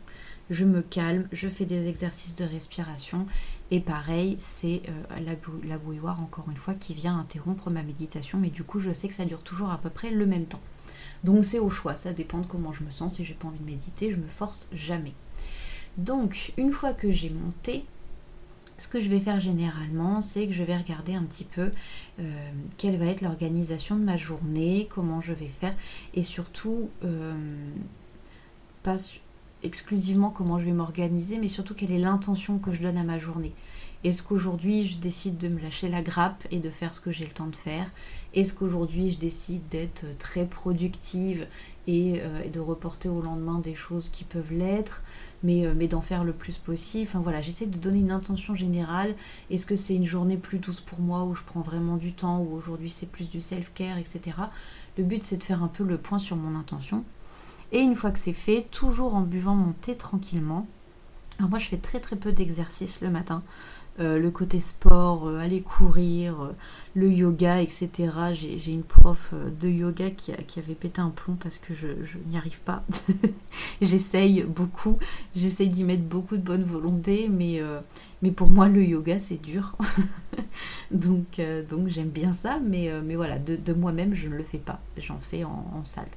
Je 0.50 0.64
me 0.64 0.82
calme, 0.82 1.28
je 1.32 1.48
fais 1.48 1.64
des 1.64 1.88
exercices 1.88 2.34
de 2.34 2.44
respiration 2.44 3.24
et 3.70 3.80
pareil, 3.80 4.34
c'est 4.38 4.82
euh, 4.88 5.34
la, 5.64 5.78
bouilloire 5.78 6.20
encore 6.20 6.50
une 6.50 6.56
fois 6.56 6.74
qui 6.74 6.92
vient 6.92 7.18
interrompre 7.18 7.70
ma 7.70 7.82
méditation, 7.82 8.38
mais 8.38 8.50
du 8.50 8.64
coup, 8.64 8.80
je 8.80 8.92
sais 8.92 9.08
que 9.08 9.14
ça 9.14 9.24
dure 9.24 9.42
toujours 9.42 9.70
à 9.70 9.78
peu 9.78 9.90
près 9.90 10.10
le 10.10 10.26
même 10.26 10.46
temps. 10.46 10.60
Donc 11.22 11.44
c'est 11.44 11.58
au 11.58 11.70
choix, 11.70 11.94
ça 11.94 12.12
dépend 12.12 12.38
de 12.38 12.46
comment 12.46 12.72
je 12.72 12.82
me 12.82 12.90
sens. 12.90 13.14
Si 13.14 13.24
j'ai 13.24 13.34
pas 13.34 13.48
envie 13.48 13.60
de 13.60 13.64
méditer, 13.64 14.10
je 14.10 14.16
me 14.16 14.26
force 14.26 14.68
jamais. 14.72 15.12
Donc, 15.98 16.52
une 16.56 16.72
fois 16.72 16.92
que 16.92 17.10
j'ai 17.12 17.30
monté, 17.30 17.84
ce 18.80 18.88
que 18.88 19.00
je 19.00 19.08
vais 19.08 19.20
faire 19.20 19.40
généralement, 19.40 20.20
c'est 20.20 20.46
que 20.46 20.52
je 20.52 20.64
vais 20.64 20.76
regarder 20.76 21.14
un 21.14 21.24
petit 21.24 21.44
peu 21.44 21.70
euh, 22.18 22.50
quelle 22.78 22.96
va 22.96 23.06
être 23.06 23.20
l'organisation 23.20 23.96
de 23.96 24.02
ma 24.02 24.16
journée, 24.16 24.88
comment 24.90 25.20
je 25.20 25.32
vais 25.32 25.48
faire, 25.48 25.74
et 26.14 26.22
surtout, 26.22 26.88
euh, 27.04 27.34
pas 28.82 28.96
exclusivement 29.62 30.30
comment 30.30 30.58
je 30.58 30.64
vais 30.64 30.72
m'organiser, 30.72 31.38
mais 31.38 31.48
surtout 31.48 31.74
quelle 31.74 31.92
est 31.92 31.98
l'intention 31.98 32.58
que 32.58 32.72
je 32.72 32.82
donne 32.82 32.96
à 32.96 33.04
ma 33.04 33.18
journée. 33.18 33.52
Est-ce 34.02 34.22
qu'aujourd'hui 34.22 34.84
je 34.84 34.96
décide 34.96 35.36
de 35.36 35.48
me 35.48 35.60
lâcher 35.60 35.90
la 35.90 36.00
grappe 36.00 36.46
et 36.50 36.58
de 36.58 36.70
faire 36.70 36.94
ce 36.94 37.00
que 37.00 37.12
j'ai 37.12 37.26
le 37.26 37.32
temps 37.32 37.48
de 37.48 37.56
faire? 37.56 37.90
Est-ce 38.32 38.54
qu'aujourd'hui 38.54 39.10
je 39.10 39.18
décide 39.18 39.68
d'être 39.68 40.06
très 40.16 40.46
productive 40.46 41.46
et, 41.86 42.22
euh, 42.22 42.48
de 42.48 42.60
reporter 42.60 43.10
au 43.10 43.20
lendemain 43.20 43.58
des 43.58 43.74
choses 43.74 44.08
qui 44.08 44.24
peuvent 44.24 44.54
l'être 44.54 45.02
mais, 45.42 45.66
euh, 45.66 45.74
mais 45.76 45.86
d'en 45.86 46.00
faire 46.00 46.24
le 46.24 46.32
plus 46.32 46.56
possible? 46.56 47.06
Enfin 47.10 47.20
voilà, 47.20 47.42
j'essaie 47.42 47.66
de 47.66 47.76
donner 47.76 47.98
une 47.98 48.10
intention 48.10 48.54
générale. 48.54 49.14
Est-ce 49.50 49.66
que 49.66 49.76
c'est 49.76 49.96
une 49.96 50.06
journée 50.06 50.38
plus 50.38 50.60
douce 50.60 50.80
pour 50.80 51.00
moi 51.00 51.24
où 51.24 51.34
je 51.34 51.42
prends 51.42 51.60
vraiment 51.60 51.98
du 51.98 52.14
temps, 52.14 52.40
ou 52.40 52.54
aujourd'hui 52.54 52.88
c'est 52.88 53.04
plus 53.04 53.28
du 53.28 53.42
self-care, 53.42 53.98
etc. 53.98 54.38
Le 54.96 55.04
but 55.04 55.22
c'est 55.22 55.36
de 55.36 55.44
faire 55.44 55.62
un 55.62 55.68
peu 55.68 55.84
le 55.84 55.98
point 55.98 56.18
sur 56.18 56.36
mon 56.36 56.58
intention. 56.58 57.04
Et 57.72 57.80
une 57.80 57.94
fois 57.94 58.10
que 58.10 58.18
c'est 58.18 58.32
fait, 58.32 58.66
toujours 58.70 59.14
en 59.14 59.22
buvant 59.22 59.54
mon 59.54 59.72
thé 59.72 59.96
tranquillement. 59.96 60.66
Alors 61.38 61.50
moi 61.50 61.58
je 61.58 61.68
fais 61.68 61.78
très 61.78 62.00
très 62.00 62.16
peu 62.16 62.32
d'exercice 62.32 63.00
le 63.00 63.10
matin. 63.10 63.42
Euh, 64.00 64.18
le 64.18 64.30
côté 64.30 64.60
sport, 64.60 65.28
euh, 65.28 65.38
aller 65.38 65.60
courir, 65.60 66.40
euh, 66.40 66.52
le 66.94 67.10
yoga, 67.10 67.60
etc. 67.60 67.90
J'ai 68.32 68.72
une 68.72 68.84
prof 68.84 69.34
de 69.60 69.68
yoga 69.68 70.10
qui, 70.10 70.32
avait 70.32 70.74
pété 70.74 71.02
un 71.02 71.10
plomb 71.10 71.34
parce 71.34 71.58
que 71.58 71.74
je, 71.74 71.88
n'y 72.30 72.38
arrive 72.38 72.60
pas. 72.60 72.82
J'essaye 73.82 74.42
beaucoup, 74.44 74.98
j'essaye 75.34 75.68
d'y 75.68 75.84
mettre 75.84 76.04
beaucoup 76.04 76.38
de 76.38 76.42
bonne 76.42 76.62
volonté, 76.62 77.28
mais, 77.28 77.60
mais 78.22 78.30
pour 78.30 78.50
moi 78.50 78.68
le 78.68 78.84
yoga 78.84 79.18
c'est 79.18 79.40
dur. 79.40 79.76
donc 80.90 81.40
donc 81.68 81.88
j'aime 81.88 82.10
bien 82.10 82.32
ça, 82.32 82.58
mais, 82.62 82.90
mais 83.02 83.16
voilà, 83.16 83.38
de, 83.38 83.72
moi-même 83.72 84.14
je 84.14 84.28
ne 84.28 84.34
le 84.34 84.42
fais 84.42 84.58
pas, 84.58 84.80
j'en 84.98 85.18
fais 85.18 85.44
en, 85.44 85.84
salle. 85.84 86.08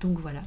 Donc 0.00 0.18
voilà. 0.18 0.42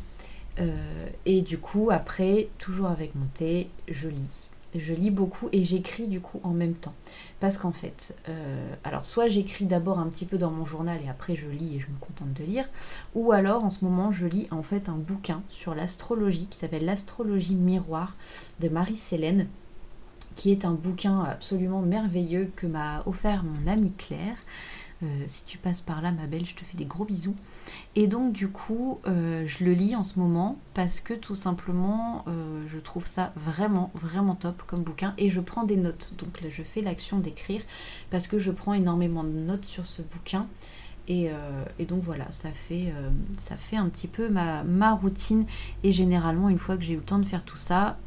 Et 1.26 1.42
du 1.42 1.58
coup, 1.58 1.90
après, 1.92 2.50
toujours 2.58 2.88
avec 2.88 3.16
mon 3.16 3.26
thé, 3.34 3.70
je 3.90 4.08
lis 4.08 4.50
je 4.76 4.94
lis 4.94 5.12
beaucoup 5.12 5.50
et 5.52 5.64
j'écris 5.64 6.08
du 6.08 6.22
coup 6.22 6.40
en 6.44 6.52
même 6.52 6.74
temps. 6.74 6.94
Parce 7.40 7.58
qu'en 7.58 7.72
fait, 7.72 8.16
euh, 8.30 8.74
alors 8.84 9.06
soit 9.06 9.28
j'écris 9.28 9.66
d'abord 9.66 10.00
un 10.00 10.08
petit 10.08 10.26
peu 10.26 10.38
dans 10.38 10.52
mon 10.52 10.66
journal 10.66 11.00
et 11.04 11.10
après 11.10 11.36
je 11.36 11.48
lis 11.48 11.76
et 11.76 11.80
je 11.80 11.88
me 11.88 11.98
contente 12.00 12.34
de 12.34 12.44
lire, 12.44 12.70
ou 13.16 13.32
alors 13.32 13.64
en 13.64 13.70
ce 13.70 13.84
moment 13.84 14.12
je 14.12 14.26
lis 14.26 14.48
en 14.52 14.64
fait 14.64 14.90
un 14.90 14.98
bouquin 14.98 15.44
sur 15.50 15.76
l'astrologie 15.76 16.48
qui 16.48 16.58
s'appelle 16.58 16.86
L'astrologie 16.86 17.56
miroir 17.56 18.16
de 18.60 18.70
Marie-Célène 18.70 19.48
qui 20.36 20.52
est 20.52 20.64
un 20.64 20.74
bouquin 20.74 21.24
absolument 21.24 21.82
merveilleux 21.82 22.52
que 22.56 22.66
m'a 22.66 23.04
offert 23.06 23.44
mon 23.44 23.70
amie 23.70 23.92
Claire. 23.98 24.38
Euh, 25.04 25.24
si 25.26 25.46
tu 25.46 25.58
passes 25.58 25.82
par 25.82 26.02
là, 26.02 26.12
ma 26.12 26.28
belle, 26.28 26.46
je 26.46 26.56
te 26.56 26.64
fais 26.64 26.78
des 26.78 26.86
gros 26.86 27.06
bisous. 27.06 27.36
Et 27.96 28.08
donc, 28.08 28.34
du 28.34 28.50
coup, 28.50 29.00
euh, 29.08 29.46
je 29.48 29.64
le 29.64 29.74
lis 29.74 29.96
en 29.96 30.04
ce 30.04 30.20
moment 30.20 30.60
parce 30.74 31.00
que 31.00 31.14
tout 31.14 31.36
simplement, 31.36 32.24
euh, 32.28 32.64
je 32.68 32.78
trouve 32.78 33.06
ça 33.06 33.34
vraiment, 33.36 33.92
vraiment 33.96 34.36
top 34.36 34.64
comme 34.68 34.84
bouquin. 34.84 35.14
Et 35.18 35.30
je 35.30 35.40
prends 35.40 35.64
des 35.64 35.78
notes. 35.78 36.14
Donc 36.18 36.42
là, 36.42 36.50
je 36.50 36.64
fais 36.64 36.82
l'action 36.82 37.20
d'écrire 37.20 37.62
parce 38.10 38.28
que 38.28 38.38
je 38.38 38.52
prends 38.52 38.74
énormément 38.74 39.24
de 39.24 39.30
notes 39.30 39.66
sur 39.66 39.88
ce 39.88 40.02
bouquin. 40.02 40.48
Et, 41.08 41.30
donc 41.90 42.02
voilà, 42.04 42.32
ça 42.32 42.54
fait, 42.54 42.94
ça 43.38 43.58
fait 43.58 43.76
un 43.76 43.90
petit 43.90 44.08
peu 44.08 44.30
ma, 44.30 44.64
ma 44.64 44.94
routine. 44.94 45.46
Et 45.84 45.92
généralement, 45.92 46.48
une 46.48 46.60
fois 46.60 46.78
que 46.78 46.84
j'ai 46.84 46.94
eu 46.94 46.98
le 46.98 47.02
temps 47.02 47.20
de 47.20 47.26
faire 47.26 47.44
tout 47.44 47.58
ça, 47.58 47.98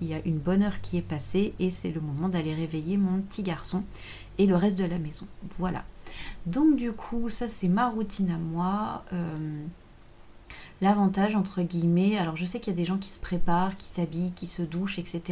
il 0.00 0.08
y 0.08 0.14
a 0.14 0.20
une 0.24 0.38
bonne 0.38 0.62
heure 0.62 0.80
qui 0.80 0.96
est 0.96 1.02
passée 1.02 1.54
et 1.58 1.70
c'est 1.70 1.90
le 1.90 2.00
moment 2.00 2.28
d'aller 2.28 2.54
réveiller 2.54 2.96
mon 2.96 3.20
petit 3.20 3.42
garçon 3.42 3.82
et 4.38 4.46
le 4.46 4.56
reste 4.56 4.78
de 4.78 4.84
la 4.84 4.98
maison. 4.98 5.26
Voilà. 5.58 5.84
Donc 6.46 6.76
du 6.76 6.92
coup, 6.92 7.28
ça 7.28 7.48
c'est 7.48 7.68
ma 7.68 7.88
routine 7.88 8.30
à 8.30 8.38
moi. 8.38 9.04
Euh, 9.12 9.64
l'avantage 10.80 11.36
entre 11.36 11.62
guillemets, 11.62 12.18
alors 12.18 12.36
je 12.36 12.44
sais 12.44 12.60
qu'il 12.60 12.72
y 12.72 12.76
a 12.76 12.76
des 12.76 12.84
gens 12.84 12.98
qui 12.98 13.08
se 13.08 13.18
préparent, 13.18 13.76
qui 13.76 13.86
s'habillent, 13.86 14.32
qui 14.32 14.46
se 14.46 14.62
douchent, 14.62 14.98
etc. 14.98 15.22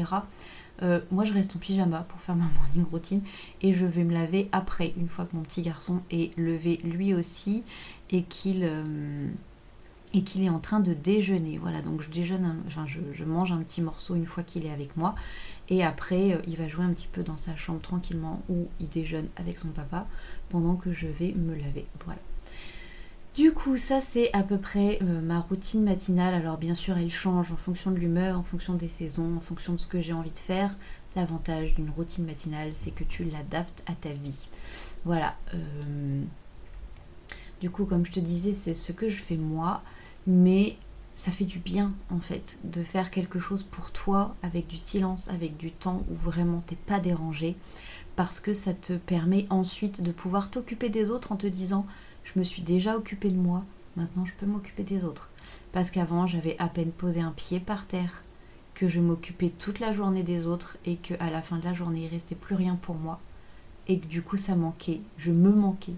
Euh, 0.82 1.00
moi 1.10 1.24
je 1.24 1.32
reste 1.32 1.54
en 1.54 1.58
pyjama 1.58 2.04
pour 2.08 2.20
faire 2.20 2.34
ma 2.34 2.44
morning 2.56 2.84
routine 2.90 3.22
et 3.60 3.72
je 3.72 3.86
vais 3.86 4.04
me 4.04 4.12
laver 4.12 4.48
après, 4.52 4.94
une 4.96 5.08
fois 5.08 5.26
que 5.26 5.36
mon 5.36 5.42
petit 5.42 5.62
garçon 5.62 6.00
est 6.10 6.36
levé 6.38 6.78
lui 6.84 7.14
aussi 7.14 7.62
et 8.10 8.22
qu'il 8.22 8.64
euh, 8.64 9.28
et 10.14 10.22
qu'il 10.22 10.42
est 10.42 10.48
en 10.48 10.58
train 10.58 10.80
de 10.80 10.94
déjeuner. 10.94 11.58
Voilà, 11.58 11.82
donc 11.82 12.02
je 12.02 12.10
déjeune, 12.10 12.56
enfin 12.66 12.86
je, 12.86 13.24
mange 13.24 13.52
un 13.52 13.58
petit 13.58 13.80
morceau 13.80 14.14
une 14.14 14.26
fois 14.26 14.42
qu'il 14.42 14.66
est 14.66 14.72
avec 14.72 14.96
moi 14.96 15.14
et 15.68 15.84
après, 15.84 16.32
euh, 16.32 16.38
il 16.46 16.56
va 16.56 16.68
jouer 16.68 16.84
un 16.84 16.92
petit 16.92 17.08
peu 17.10 17.22
dans 17.22 17.36
sa 17.36 17.56
chambre 17.56 17.80
tranquillement 17.80 18.42
ou 18.48 18.68
il 18.80 18.88
déjeune 18.88 19.28
avec 19.36 19.58
son 19.58 19.68
papa 19.68 20.06
pendant 20.48 20.76
que 20.76 20.92
je 20.92 21.06
vais 21.06 21.32
me 21.32 21.54
laver. 21.54 21.86
Voilà. 22.04 22.20
Du 23.34 23.52
coup, 23.52 23.78
ça 23.78 24.02
c'est 24.02 24.30
à 24.34 24.42
peu 24.42 24.58
près 24.58 24.98
euh, 25.00 25.22
ma 25.22 25.40
routine 25.40 25.82
matinale. 25.82 26.34
Alors 26.34 26.58
bien 26.58 26.74
sûr, 26.74 26.98
elle 26.98 27.10
change 27.10 27.50
en 27.50 27.56
fonction 27.56 27.90
de 27.90 27.96
l'humeur, 27.96 28.38
en 28.38 28.42
fonction 28.42 28.74
des 28.74 28.88
saisons, 28.88 29.36
en 29.36 29.40
fonction 29.40 29.72
de 29.72 29.78
ce 29.78 29.86
que 29.86 30.00
j'ai 30.00 30.12
envie 30.12 30.32
de 30.32 30.38
faire. 30.38 30.76
L'avantage 31.16 31.74
d'une 31.74 31.90
routine 31.90 32.26
matinale, 32.26 32.72
c'est 32.74 32.90
que 32.90 33.04
tu 33.04 33.24
l'adaptes 33.24 33.82
à 33.86 33.94
ta 33.94 34.10
vie. 34.10 34.48
Voilà. 35.04 35.34
Euh, 35.54 36.22
du 37.62 37.70
coup, 37.70 37.86
comme 37.86 38.04
je 38.04 38.12
te 38.12 38.20
disais, 38.20 38.52
c'est 38.52 38.74
ce 38.74 38.92
que 38.92 39.08
je 39.08 39.22
fais 39.22 39.36
moi, 39.36 39.82
mais 40.26 40.76
ça 41.14 41.30
fait 41.30 41.44
du 41.44 41.58
bien 41.58 41.92
en 42.10 42.20
fait 42.20 42.58
de 42.64 42.82
faire 42.82 43.10
quelque 43.10 43.38
chose 43.38 43.62
pour 43.62 43.92
toi 43.92 44.34
avec 44.42 44.66
du 44.66 44.76
silence, 44.76 45.28
avec 45.28 45.56
du 45.56 45.70
temps 45.70 46.02
où 46.10 46.14
vraiment 46.14 46.62
t'es 46.66 46.76
pas 46.76 47.00
dérangé 47.00 47.56
parce 48.16 48.40
que 48.40 48.52
ça 48.52 48.74
te 48.74 48.94
permet 48.94 49.46
ensuite 49.50 50.02
de 50.02 50.12
pouvoir 50.12 50.50
t'occuper 50.50 50.88
des 50.88 51.10
autres 51.10 51.32
en 51.32 51.36
te 51.36 51.46
disant 51.46 51.84
je 52.24 52.38
me 52.38 52.44
suis 52.44 52.62
déjà 52.62 52.96
occupé 52.96 53.30
de 53.30 53.36
moi, 53.36 53.64
maintenant 53.96 54.24
je 54.24 54.34
peux 54.34 54.46
m'occuper 54.46 54.84
des 54.84 55.04
autres. 55.04 55.30
Parce 55.72 55.90
qu'avant 55.90 56.26
j'avais 56.26 56.56
à 56.58 56.68
peine 56.68 56.92
posé 56.92 57.20
un 57.20 57.32
pied 57.32 57.58
par 57.58 57.86
terre, 57.86 58.22
que 58.74 58.88
je 58.88 59.00
m'occupais 59.00 59.50
toute 59.50 59.80
la 59.80 59.92
journée 59.92 60.22
des 60.22 60.46
autres 60.46 60.78
et 60.86 60.96
qu'à 60.96 61.30
la 61.30 61.42
fin 61.42 61.58
de 61.58 61.64
la 61.64 61.72
journée 61.72 62.04
il 62.04 62.08
restait 62.08 62.34
plus 62.34 62.54
rien 62.54 62.76
pour 62.76 62.94
moi 62.94 63.18
et 63.88 63.98
que 63.98 64.06
du 64.06 64.22
coup 64.22 64.36
ça 64.36 64.54
manquait, 64.54 65.00
je 65.18 65.32
me 65.32 65.50
manquais. 65.50 65.94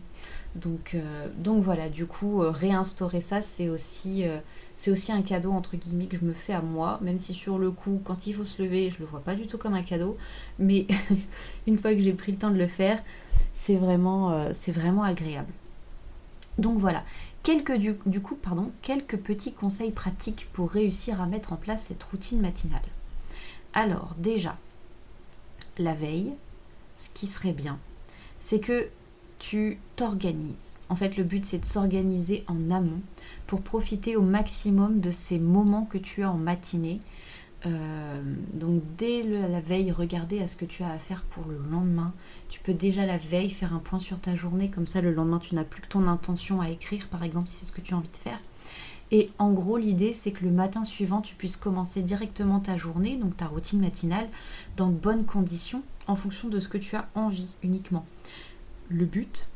Donc, 0.55 0.95
euh, 0.95 1.29
donc 1.37 1.63
voilà, 1.63 1.89
du 1.89 2.07
coup 2.07 2.43
euh, 2.43 2.51
réinstaurer 2.51 3.21
ça 3.21 3.43
c'est 3.43 3.69
aussi, 3.69 4.27
euh, 4.27 4.39
c'est 4.75 4.91
aussi 4.91 5.11
un 5.13 5.23
cadeau 5.23 5.51
entre 5.51 5.77
guillemets 5.77 6.07
que 6.07 6.17
je 6.17 6.25
me 6.25 6.33
fais 6.33 6.53
à 6.53 6.63
moi, 6.63 6.99
même 7.03 7.19
si 7.19 7.35
sur 7.35 7.59
le 7.59 7.71
coup 7.71 8.01
quand 8.05 8.27
il 8.27 8.35
faut 8.35 8.45
se 8.45 8.63
lever 8.63 8.91
je 8.91 9.01
le 9.01 9.05
vois 9.05 9.21
pas 9.21 9.35
du 9.35 9.47
tout 9.47 9.59
comme 9.59 9.75
un 9.75 9.83
cadeau, 9.83 10.17
mais 10.59 10.87
une 11.67 11.79
fois 11.79 11.93
que 11.93 12.01
j'ai 12.01 12.13
pris 12.13 12.33
le 12.33 12.39
temps 12.39 12.51
de 12.51 12.59
le 12.59 12.69
faire 12.69 13.03
c'est 13.53 13.77
vraiment, 13.77 14.53
c'est 14.53 14.73
vraiment 14.73 15.05
agréable. 15.05 15.53
Donc 16.59 16.79
voilà, 16.79 17.05
quelques, 17.43 17.77
du, 17.77 17.97
du 18.07 18.21
coup, 18.21 18.37
pardon, 18.37 18.71
quelques 18.83 19.17
petits 19.17 19.53
conseils 19.53 19.91
pratiques 19.91 20.49
pour 20.53 20.71
réussir 20.71 21.21
à 21.21 21.27
mettre 21.27 21.53
en 21.53 21.57
place 21.57 21.85
cette 21.85 22.03
routine 22.05 22.41
matinale. 22.41 22.83
Alors 23.73 24.15
déjà, 24.19 24.57
la 25.79 25.95
veille, 25.95 26.33
ce 26.97 27.09
qui 27.13 27.27
serait 27.27 27.53
bien, 27.53 27.79
c'est 28.39 28.61
que 28.61 28.89
tu 29.39 29.79
t'organises. 29.97 30.79
En 30.89 30.97
fait, 30.97 31.17
le 31.17 31.25
but, 31.25 31.45
c'est 31.45 31.59
de 31.59 31.65
s'organiser 31.65 32.45
en 32.47 32.71
amont 32.71 33.03
pour 33.47 33.61
profiter 33.61 34.17
au 34.17 34.23
maximum 34.23 35.01
de 35.01 35.11
ces 35.11 35.39
moments 35.39 35.85
que 35.85 35.99
tu 35.99 36.23
as 36.23 36.31
en 36.31 36.39
matinée. 36.39 37.01
Euh, 37.67 38.23
donc 38.53 38.83
dès 38.99 39.23
la 39.23 39.61
veille, 39.61 39.91
regarder 39.91 40.41
à 40.41 40.47
ce 40.47 40.57
que 40.57 40.65
tu 40.65 40.83
as 40.83 40.91
à 40.91 40.99
faire 40.99 41.25
pour 41.25 41.47
le 41.47 41.59
lendemain. 41.71 42.13
Tu 42.49 42.61
peux 42.61 42.75
déjà 42.75 43.07
la 43.07 43.17
veille 43.17 43.51
faire 43.51 43.75
un 43.75 43.79
point 43.79 43.99
sur 43.99 44.21
ta 44.21 44.35
journée, 44.35 44.71
comme 44.71 44.87
ça 44.87 45.01
le 45.01 45.13
lendemain 45.13 45.39
tu 45.39 45.55
n'as 45.55 45.65
plus 45.65 45.83
que 45.83 45.89
ton 45.89 46.07
intention 46.07 46.61
à 46.61 46.71
écrire, 46.71 47.09
par 47.09 47.23
exemple, 47.23 47.49
si 47.49 47.57
c'est 47.57 47.67
ce 47.67 47.73
que 47.73 47.81
tu 47.81 47.95
as 47.95 47.97
envie 47.97 48.09
de 48.11 48.17
faire. 48.17 48.39
Et 49.17 49.31
en 49.39 49.53
gros, 49.53 49.77
l'idée, 49.77 50.13
c'est 50.13 50.33
que 50.33 50.45
le 50.45 50.51
matin 50.51 50.83
suivant, 50.83 51.21
tu 51.21 51.37
puisses 51.37 51.57
commencer 51.57 52.03
directement 52.03 52.59
ta 52.59 52.77
journée, 52.77 53.15
donc 53.15 53.37
ta 53.37 53.47
routine 53.47 53.81
matinale, 53.81 54.29
dans 54.77 54.89
de 54.89 54.97
bonnes 54.97 55.25
conditions, 55.25 55.85
en 56.09 56.17
fonction 56.17 56.49
de 56.49 56.59
ce 56.59 56.69
que 56.69 56.79
tu 56.79 56.97
as 56.97 57.09
envie 57.15 57.55
uniquement. 57.63 58.05
Le 58.89 59.05
but, 59.05 59.47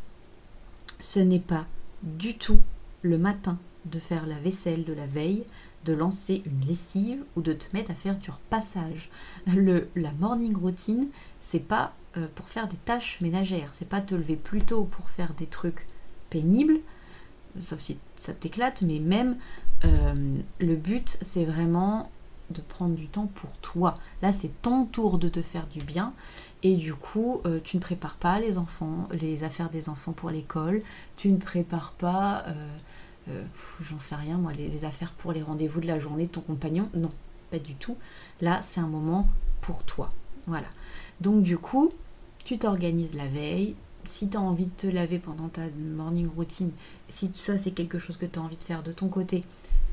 ce 1.01 1.19
n'est 1.19 1.41
pas 1.41 1.67
du 2.05 2.39
tout 2.39 2.61
le 3.03 3.19
matin 3.19 3.59
de 3.87 3.99
faire 3.99 4.29
la 4.29 4.39
vaisselle 4.39 4.85
de 4.85 4.93
la 4.93 5.07
veille, 5.07 5.43
de 5.85 5.93
lancer 5.93 6.41
une 6.47 6.65
lessive 6.65 7.25
ou 7.35 7.41
de 7.41 7.53
te 7.53 7.67
mettre 7.73 7.91
à 7.91 7.95
faire 7.95 8.17
du 8.17 8.31
repassage. 8.31 9.11
Le, 9.49 9.89
la 9.97 10.13
morning 10.21 10.57
routine, 10.57 11.09
c'est 11.41 11.59
pas 11.59 11.97
euh, 12.17 12.29
pour 12.37 12.49
faire 12.49 12.69
des 12.69 12.77
tâches 12.77 13.21
ménagères, 13.21 13.71
c'est 13.75 13.89
pas 13.89 14.03
te 14.03 14.15
lever 14.15 14.37
plus 14.37 14.63
tôt 14.63 14.85
pour 14.85 15.11
faire 15.11 15.35
des 15.35 15.47
trucs 15.47 15.89
pénibles, 16.31 16.79
sauf 17.61 17.79
si 17.79 17.99
ça 18.17 18.33
t'éclate, 18.33 18.83
mais 18.83 18.99
même 18.99 19.37
euh, 19.85 20.39
le 20.59 20.77
but, 20.77 21.19
c'est 21.21 21.45
vraiment 21.45 22.11
de 22.51 22.61
prendre 22.63 22.95
du 22.95 23.09
temps 23.09 23.27
pour 23.27 23.57
toi. 23.59 23.95
Là, 24.23 24.33
c'est 24.33 24.63
ton 24.63 24.87
tour 24.87 25.19
de 25.19 25.29
te 25.29 25.43
faire 25.43 25.67
du 25.67 25.81
bien. 25.81 26.15
Et 26.63 26.77
du 26.77 26.95
coup, 26.95 27.41
euh, 27.45 27.61
tu 27.63 27.77
ne 27.77 27.83
prépares 27.83 28.17
pas 28.17 28.41
les 28.41 28.57
enfants, 28.57 29.07
les 29.13 29.45
affaires 29.45 29.71
des 29.71 29.89
enfants 29.89 30.13
pour 30.13 30.31
l'école. 30.31 30.81
Tu 31.17 31.29
ne 31.29 31.37
prépares 31.37 31.93
pas, 31.93 32.45
euh, 33.29 33.45
j'en 33.81 33.99
sais 33.99 34.15
rien, 34.15 34.39
moi, 34.39 34.53
les, 34.53 34.85
affaires 34.85 35.13
pour 35.13 35.33
les 35.33 35.43
rendez-vous 35.43 35.81
de 35.81 35.87
la 35.87 35.99
journée 35.99 36.27
de 36.27 36.33
ton 36.33 36.41
compagnon. 36.41 36.89
Non, 36.95 37.13
pas 37.51 37.59
du 37.59 37.75
tout. 37.75 37.97
Là, 38.41 38.61
c'est 38.63 38.81
un 38.81 38.89
moment 38.89 39.27
pour 39.61 39.85
toi. 39.85 40.11
Voilà. 40.47 40.69
Donc 41.21 41.43
du 41.43 41.59
coup, 41.59 41.93
tu 42.45 42.59
t'organises 42.59 43.15
la 43.15 43.27
veille. 43.27 43.77
Si 44.09 44.29
tu 44.29 44.39
as 44.39 44.41
envie 44.41 44.65
de 44.65 44.71
te 44.71 44.87
laver 44.87 45.19
pendant 45.19 45.49
ta 45.49 45.63
morning 45.79 46.29
routine, 46.35 46.71
si 47.09 47.31
ça 47.35 47.59
c'est 47.59 47.73
quelque 47.73 47.99
chose 47.99 48.17
que 48.17 48.25
tu 48.25 48.39
as 48.39 48.43
envie 48.43 48.57
de 48.57 48.65
faire 48.65 48.83
de 48.83 48.91
ton 48.91 49.09
côté, 49.09 49.45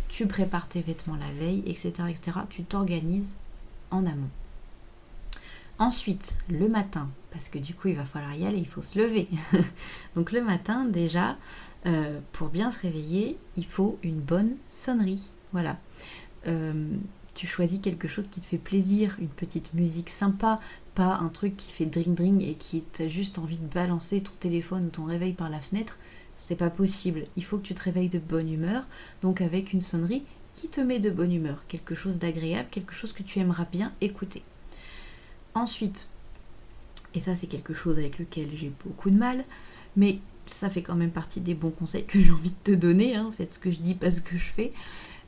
tu 0.08 0.26
prépares 0.26 0.70
tes 0.70 0.82
vêtements 0.82 1.18
la 1.18 1.32
veille, 1.38 1.64
etc. 1.66 1.92
etc. 2.10 2.40
Tu 2.50 2.64
t'organises 2.64 3.36
en 3.92 4.06
amont. 4.06 4.30
Ensuite, 5.78 6.38
le 6.50 6.70
matin, 6.70 7.10
parce 7.32 7.50
que 7.50 7.60
du 7.60 7.74
coup 7.74 7.90
il 7.90 7.98
va 7.98 8.06
falloir 8.06 8.34
y 8.34 8.46
aller, 8.46 8.60
il 8.60 8.68
faut 8.68 8.82
se 8.82 8.98
lever. 8.98 9.28
Donc 10.16 10.32
le 10.32 10.42
matin 10.42 10.86
déjà, 10.86 11.36
euh, 11.86 12.22
pour 12.32 12.48
bien 12.48 12.72
se 12.72 12.80
réveiller, 12.80 13.38
il 13.58 13.66
faut 13.66 14.00
une 14.02 14.22
bonne 14.22 14.56
sonnerie. 14.70 15.30
Voilà. 15.52 15.78
Euh, 16.48 16.88
tu 17.36 17.48
choisis 17.48 17.80
quelque 17.80 18.08
chose 18.08 18.28
qui 18.32 18.40
te 18.40 18.46
fait 18.46 18.58
plaisir, 18.58 19.16
une 19.20 19.28
petite 19.28 19.74
musique 19.74 20.10
sympa, 20.10 20.58
pas 20.96 21.18
un 21.18 21.28
truc 21.28 21.58
qui 21.58 21.72
fait 21.72 21.86
dring 21.86 22.16
dring 22.16 22.42
et 22.42 22.56
qui 22.56 22.82
t'a 22.82 23.08
juste 23.08 23.38
envie 23.38 23.60
de 23.60 23.68
balancer 23.68 24.22
ton 24.22 24.32
téléphone 24.40 24.88
ou 24.88 24.90
ton 24.90 25.04
réveil 25.04 25.34
par 25.34 25.50
la 25.50 25.62
fenêtre. 25.62 26.00
C'est 26.38 26.56
pas 26.56 26.70
possible. 26.70 27.26
Il 27.36 27.44
faut 27.44 27.58
que 27.58 27.64
tu 27.64 27.74
te 27.74 27.84
réveilles 27.84 28.10
de 28.10 28.20
bonne 28.20 28.52
humeur, 28.52 28.88
donc 29.22 29.42
avec 29.42 29.74
une 29.74 29.82
sonnerie 29.82 30.24
qui 30.54 30.70
te 30.70 30.80
met 30.80 31.00
de 31.00 31.10
bonne 31.10 31.34
humeur, 31.34 31.66
quelque 31.68 31.94
chose 31.94 32.18
d'agréable, 32.18 32.70
quelque 32.72 32.96
chose 32.96 33.12
que 33.12 33.24
tu 33.24 33.40
aimeras 33.40 33.66
bien 33.66 33.94
écouter. 34.00 34.42
Ensuite, 35.54 36.08
et 37.14 37.20
ça 37.20 37.36
c'est 37.36 37.48
quelque 37.48 37.74
chose 37.74 38.00
avec 38.00 38.18
lequel 38.18 38.50
j'ai 38.56 38.72
beaucoup 38.86 39.10
de 39.10 39.18
mal, 39.18 39.44
mais 39.98 40.20
ça 40.46 40.70
fait 40.70 40.82
quand 40.82 40.96
même 40.96 41.12
partie 41.12 41.42
des 41.42 41.56
bons 41.56 41.72
conseils 41.72 42.06
que 42.06 42.22
j'ai 42.22 42.32
envie 42.32 42.52
de 42.52 42.72
te 42.72 42.72
donner, 42.72 43.16
hein, 43.16 43.26
en 43.26 43.32
fait 43.32 43.52
ce 43.52 43.60
que 43.60 43.72
je 43.72 43.82
dis, 43.82 43.96
pas 43.96 44.10
ce 44.10 44.22
que 44.22 44.38
je 44.38 44.50
fais. 44.50 44.72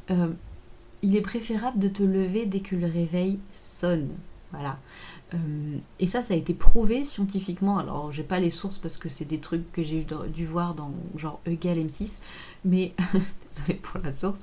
Euh, 0.09 0.29
il 1.01 1.15
est 1.15 1.21
préférable 1.21 1.79
de 1.79 1.87
te 1.87 2.03
lever 2.03 2.45
dès 2.45 2.59
que 2.59 2.75
le 2.75 2.87
réveil 2.87 3.39
sonne. 3.51 4.09
Voilà. 4.51 4.79
Euh, 5.33 5.77
et 5.99 6.07
ça, 6.07 6.21
ça 6.21 6.33
a 6.33 6.37
été 6.37 6.53
prouvé 6.53 7.03
scientifiquement. 7.03 7.77
Alors, 7.77 8.11
j'ai 8.11 8.23
pas 8.23 8.39
les 8.39 8.49
sources 8.49 8.77
parce 8.77 8.97
que 8.97 9.09
c'est 9.09 9.25
des 9.25 9.39
trucs 9.39 9.71
que 9.71 9.83
j'ai 9.83 10.05
dû 10.33 10.45
voir 10.45 10.73
dans 10.73 10.91
genre 11.15 11.39
Egal 11.45 11.77
M6, 11.77 12.19
mais 12.63 12.93
désolé 13.51 13.75
pour 13.75 13.99
la 14.01 14.11
source. 14.11 14.39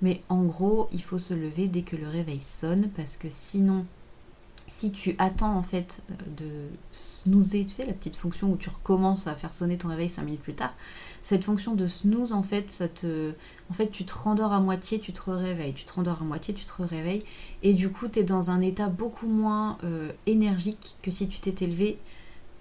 Mais 0.00 0.22
en 0.28 0.44
gros, 0.44 0.88
il 0.92 1.02
faut 1.02 1.18
se 1.18 1.34
lever 1.34 1.66
dès 1.66 1.82
que 1.82 1.96
le 1.96 2.08
réveil 2.08 2.40
sonne 2.40 2.90
parce 2.94 3.16
que 3.16 3.28
sinon, 3.28 3.84
si 4.68 4.92
tu 4.92 5.16
attends 5.18 5.56
en 5.56 5.62
fait 5.62 6.02
euh, 6.10 6.14
de 6.36 6.50
snoozer, 6.92 7.64
tu 7.64 7.70
sais, 7.70 7.86
la 7.86 7.94
petite 7.94 8.16
fonction 8.16 8.52
où 8.52 8.56
tu 8.56 8.68
recommences 8.68 9.26
à 9.26 9.34
faire 9.34 9.52
sonner 9.52 9.78
ton 9.78 9.88
réveil 9.88 10.10
5 10.10 10.22
minutes 10.22 10.42
plus 10.42 10.54
tard, 10.54 10.74
cette 11.22 11.42
fonction 11.42 11.74
de 11.74 11.86
snooze 11.86 12.32
en 12.32 12.42
fait, 12.42 12.70
ça 12.70 12.86
te, 12.86 13.32
en 13.70 13.74
fait, 13.74 13.90
tu 13.90 14.04
te 14.04 14.14
rendors 14.14 14.52
à 14.52 14.60
moitié, 14.60 15.00
tu 15.00 15.12
te 15.12 15.30
réveilles, 15.30 15.72
tu 15.72 15.84
te 15.84 15.92
rendors 15.92 16.20
à 16.20 16.24
moitié, 16.24 16.54
tu 16.54 16.66
te 16.66 16.82
réveilles, 16.82 17.24
et 17.62 17.72
du 17.72 17.90
coup, 17.90 18.08
tu 18.08 18.20
es 18.20 18.24
dans 18.24 18.50
un 18.50 18.60
état 18.60 18.88
beaucoup 18.88 19.26
moins 19.26 19.78
euh, 19.84 20.12
énergique 20.26 20.96
que 21.02 21.10
si 21.10 21.28
tu 21.28 21.40
t'étais 21.40 21.66
levé 21.66 21.98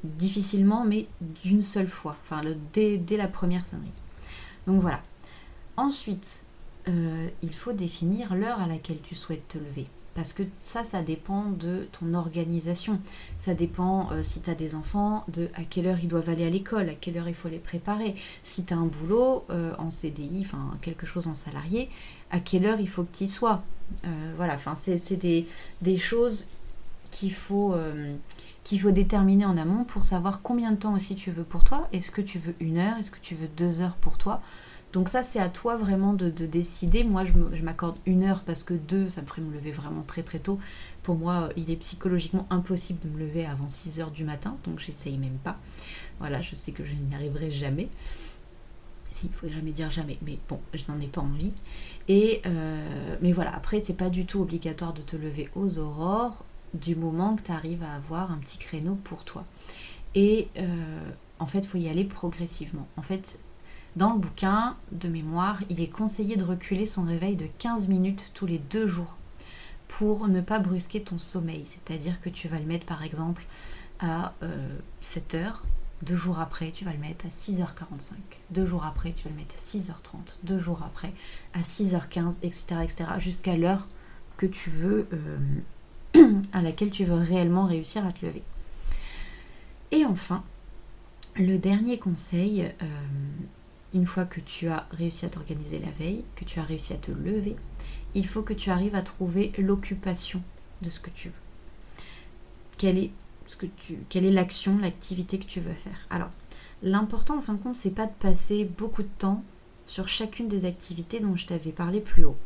difficilement, 0.03 0.85
mais 0.85 1.07
d'une 1.43 1.61
seule 1.61 1.89
fois, 1.89 2.15
enfin, 2.21 2.41
dès, 2.71 3.01
la 3.11 3.27
première 3.27 3.65
sonnerie. 3.65 3.91
Donc 4.65 4.81
voilà. 4.81 5.01
Ensuite, 5.75 6.45
euh, 6.87 7.27
il 7.43 7.53
faut 7.53 7.73
définir 7.73 8.33
l'heure 8.33 8.61
à 8.61 8.67
laquelle 8.67 9.01
tu 9.01 9.13
souhaites 9.13 9.47
te 9.49 9.57
lever. 9.57 9.87
Parce 10.17 10.33
que 10.33 10.41
ça, 10.59 10.83
ça 10.83 11.03
dépend 11.03 11.51
de 11.51 11.88
ton 11.91 12.15
organisation. 12.15 13.00
Ça 13.36 13.53
dépend 13.53 14.12
euh, 14.12 14.24
si 14.24 14.41
tu 14.41 14.50
as 14.50 14.55
des 14.55 14.74
enfants, 14.74 15.24
de 15.31 15.47
à 15.53 15.63
quelle 15.63 15.86
heure 15.86 16.00
ils 16.01 16.07
doivent 16.07 16.29
aller 16.29 16.43
à 16.43 16.50
l'école, 16.50 16.89
à 16.89 16.95
quelle 16.95 17.19
heure 17.19 17.29
il 17.29 17.36
faut 17.36 17.50
les 17.50 17.59
préparer. 17.59 18.15
Si 18.41 18.65
tu 18.65 18.74
as 18.74 18.77
un 18.77 18.88
boulot 18.88 19.45
euh, 19.51 19.75
en 19.77 19.91
CDI, 19.91 20.39
enfin 20.41 20.71
quelque 20.81 21.05
chose 21.05 21.27
en 21.27 21.36
salarié, 21.36 21.91
à 22.31 22.39
quelle 22.39 22.65
heure 22.65 22.79
il 22.79 22.89
faut 22.89 23.03
que 23.03 23.15
tu 23.15 23.25
y 23.25 23.27
sois. 23.27 23.62
Euh, 24.05 24.33
voilà, 24.38 24.55
enfin 24.55 24.74
c'est 24.74 25.17
des, 25.17 25.45
des, 25.83 25.97
choses 25.97 26.47
qu'il 27.12 27.31
faut, 27.31 27.75
qu'il 28.63 28.81
faut 28.81 28.91
déterminer 28.91 29.45
en 29.45 29.55
amont 29.55 29.83
pour 29.83 30.03
savoir 30.03 30.41
combien 30.41 30.71
de 30.71 30.77
temps 30.77 30.95
aussi 30.95 31.13
tu 31.13 31.29
veux 31.29 31.43
pour 31.43 31.63
toi. 31.63 31.88
Est-ce 31.93 32.09
que 32.09 32.21
tu 32.21 32.39
veux 32.39 32.55
une 32.59 32.79
heure? 32.79 32.97
Est-ce 32.97 33.12
que 33.12 33.19
tu 33.21 33.36
veux 33.36 33.47
deux 33.55 33.81
heures 33.81 33.97
pour 33.97 34.17
toi? 34.17 34.42
Donc 34.93 35.09
ça, 35.09 35.21
c'est 35.21 35.39
à 35.39 35.50
toi 35.50 35.75
vraiment 35.75 36.13
de, 36.13 36.29
décider. 36.29 37.03
Moi, 37.03 37.23
je 37.25 37.63
m'accorde 37.63 37.97
une 38.05 38.23
heure 38.23 38.43
parce 38.43 38.63
que 38.63 38.73
deux, 38.73 39.09
ça 39.09 39.21
me 39.21 39.27
ferait 39.27 39.41
me 39.41 39.53
lever 39.53 39.71
vraiment 39.71 40.01
très 40.01 40.23
très 40.23 40.39
tôt. 40.39 40.59
Pour 41.03 41.15
moi, 41.15 41.50
il 41.55 41.69
est 41.69 41.75
psychologiquement 41.75 42.47
impossible 42.50 43.00
de 43.00 43.09
me 43.09 43.19
lever 43.19 43.45
avant 43.45 43.67
6 43.67 44.00
heures 44.00 44.11
du 44.11 44.23
matin, 44.23 44.57
donc 44.65 44.79
j'essaye 44.79 45.17
même 45.17 45.37
pas. 45.43 45.57
Voilà, 46.19 46.41
je 46.41 46.55
sais 46.55 46.71
que 46.71 46.83
je 46.83 46.95
n'y 46.95 47.13
arriverai 47.15 47.51
jamais. 47.51 47.89
Si, 49.11 49.27
il 49.27 49.33
faut 49.33 49.47
jamais 49.47 49.71
dire 49.71 49.89
jamais, 49.89 50.17
mais 50.21 50.37
bon, 50.50 50.59
je 50.73 50.83
n'en 50.89 51.00
ai 51.00 51.07
pas 51.07 51.21
envie. 51.21 51.53
Et 52.07 52.41
euh, 52.45 53.15
mais 53.21 53.31
voilà, 53.31 53.55
après, 53.55 53.81
c'est 53.81 53.93
pas 53.93 54.09
du 54.09 54.25
tout 54.25 54.41
obligatoire 54.41 54.93
de 54.93 55.01
te 55.01 55.15
lever 55.15 55.50
aux 55.55 55.79
aurores 55.79 56.43
du 56.73 56.95
moment 56.95 57.35
que 57.35 57.43
tu 57.43 57.51
arrives 57.51 57.83
à 57.83 57.93
avoir 57.93 58.31
un 58.31 58.37
petit 58.37 58.57
créneau 58.57 58.95
pour 59.03 59.23
toi. 59.23 59.43
Et 60.15 60.50
euh, 60.57 61.11
en 61.39 61.45
fait, 61.45 61.59
il 61.59 61.67
faut 61.67 61.77
y 61.77 61.89
aller 61.89 62.03
progressivement. 62.03 62.87
En 62.97 63.01
fait, 63.01 63.39
dans 63.98 64.14
le 64.14 64.20
bouquin 64.20 64.75
de 64.92 65.07
mémoire, 65.07 65.60
il 65.70 65.81
est 65.81 65.90
conseillé 65.90 66.36
de 66.36 66.44
reculer 66.44 66.86
son 66.86 67.03
réveil 67.03 67.36
de 67.36 67.48
15 67.57 67.88
minutes 67.88 68.29
tous 68.36 68.46
les 68.46 68.60
deux 68.60 68.86
jours 68.86 69.18
pour 69.88 70.27
ne 70.27 70.40
pas 70.40 70.60
brusquer 70.60 71.01
ton 71.01 71.18
sommeil. 71.18 71.64
C'est-à-dire 71.66 72.22
que 72.22 72.29
tu 72.29 72.48
vas 72.48 72.60
le 72.60 72.66
mettre 72.66 72.86
par 72.86 73.03
exemple 73.03 73.44
à 74.00 74.33
7 75.01 75.33
euh, 75.33 75.38
heures, 75.40 75.64
deux 76.03 76.16
jours 76.16 76.40
après 76.40 76.70
tu 76.70 76.86
vas 76.86 76.94
le 76.94 77.00
mettre 77.00 77.25
à 77.25 77.29
6h45, 77.29 78.12
deux 78.51 78.68
jours 78.68 78.86
après 78.86 79.14
tu 79.14 79.24
vas 79.24 79.31
le 79.31 79.38
mettre 79.38 79.55
à 79.55 79.57
6h30, 79.57 80.36
deux 80.44 80.60
jours 80.60 80.83
après 80.86 81.12
à 81.55 81.62
6h15, 81.62 82.38
etc. 82.44 82.66
etc. 82.83 83.05
jusqu'à 83.18 83.57
l'heure 83.57 83.88
que 84.38 84.46
tu 84.46 84.70
veux, 84.70 85.07
euh, 86.14 86.33
à 86.53 86.62
laquelle 86.62 86.92
tu 86.92 87.03
veux 87.03 87.16
réellement 87.16 87.66
réussir 87.66 88.05
à 88.05 88.12
te 88.12 88.24
lever. 88.24 88.44
Et 89.90 90.05
enfin, 90.05 90.44
le 91.36 91.57
dernier 91.57 91.98
conseil, 91.98 92.72
euh, 92.83 92.86
une 93.98 94.05
fois 94.05 94.25
que 94.25 94.40
tu 94.40 94.68
as 94.68 94.88
réussi 94.92 95.25
à 95.25 95.29
t'organiser 95.29 95.79
la 95.79 95.90
veille, 95.90 96.24
que 96.36 96.46
tu 96.46 96.60
as 96.60 96.64
réussi 96.64 96.94
à 96.94 96.98
te 96.98 97.12
lever, 97.12 97.55
il 98.14 98.27
faut 98.27 98.44
que 98.44 98.53
tu 98.53 98.70
arrives 98.70 98.96
à 98.96 99.01
trouver 99.01 99.51
l'occupation 99.57 100.42
de 100.83 100.90
ce 100.92 101.00
que 101.00 101.10
tu 101.10 101.29
veux. 101.29 101.36
Quelle 102.77 103.00
est, 103.00 104.31
l'action, 104.31 104.77
l'activité 104.77 105.40
que 105.40 105.46
tu 105.46 105.60
veux 105.60 105.74
faire 105.74 106.05
Alors, 106.12 106.29
l'important 106.83 107.38
en 107.38 107.42
fin 107.42 107.53
de 107.53 107.62
compte, 107.62 107.74
c'est 107.74 107.90
pas 107.90 108.05
de 108.05 108.14
passer 108.20 108.66
beaucoup 108.66 109.01
de 109.01 109.10
temps 109.18 109.44
sur 109.88 110.07
chacune 110.07 110.48
des 110.48 110.66
activités 110.66 111.20
dont 111.20 111.36
je 111.36 111.48
t'avais 111.48 111.72
parlé 111.72 112.00
plus 112.00 112.24
haut. 112.24 112.38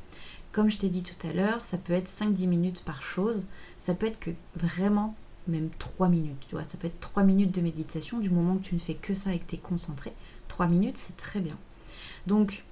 Comme 0.53 0.69
je 0.69 0.77
t'ai 0.77 0.89
dit 0.89 1.03
tout 1.03 1.27
à 1.27 1.33
l'heure, 1.33 1.65
ça 1.65 1.77
peut 1.77 1.93
être 1.93 2.07
5-10 2.07 2.47
minutes 2.47 2.83
par 2.85 3.03
chose, 3.03 3.45
ça 3.77 3.93
peut 3.93 4.05
être 4.05 4.19
que 4.19 4.31
vraiment 4.55 5.15
même 5.47 5.69
3 5.79 6.07
minutes, 6.07 6.45
tu 6.47 6.55
vois, 6.55 6.63
ça 6.63 6.77
peut 6.77 6.87
être 6.87 6.99
3 6.99 7.23
minutes 7.23 7.53
de 7.53 7.61
méditation 7.61 8.19
du 8.19 8.29
moment 8.29 8.55
que 8.55 8.63
tu 8.63 8.75
ne 8.75 8.79
fais 8.79 8.93
que 8.93 9.13
ça 9.13 9.33
et 9.33 9.39
que 9.39 9.47
tu 9.47 9.55
es 9.55 9.57
concentré. 9.57 10.13
3 10.51 10.67
minutes, 10.67 10.97
c'est 10.97 11.15
très 11.15 11.39
bien. 11.39 11.55
Donc, 12.27 12.65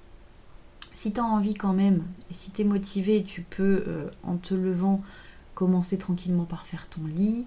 si 0.92 1.12
tu 1.12 1.20
envie 1.20 1.54
quand 1.54 1.72
même, 1.72 2.02
et 2.30 2.34
si 2.34 2.50
tu 2.50 2.60
es 2.60 2.64
motivé, 2.64 3.24
tu 3.24 3.40
peux, 3.40 3.84
euh, 3.88 4.10
en 4.22 4.36
te 4.36 4.52
levant, 4.52 5.02
commencer 5.54 5.96
tranquillement 5.96 6.44
par 6.44 6.66
faire 6.66 6.88
ton 6.88 7.06
lit, 7.06 7.46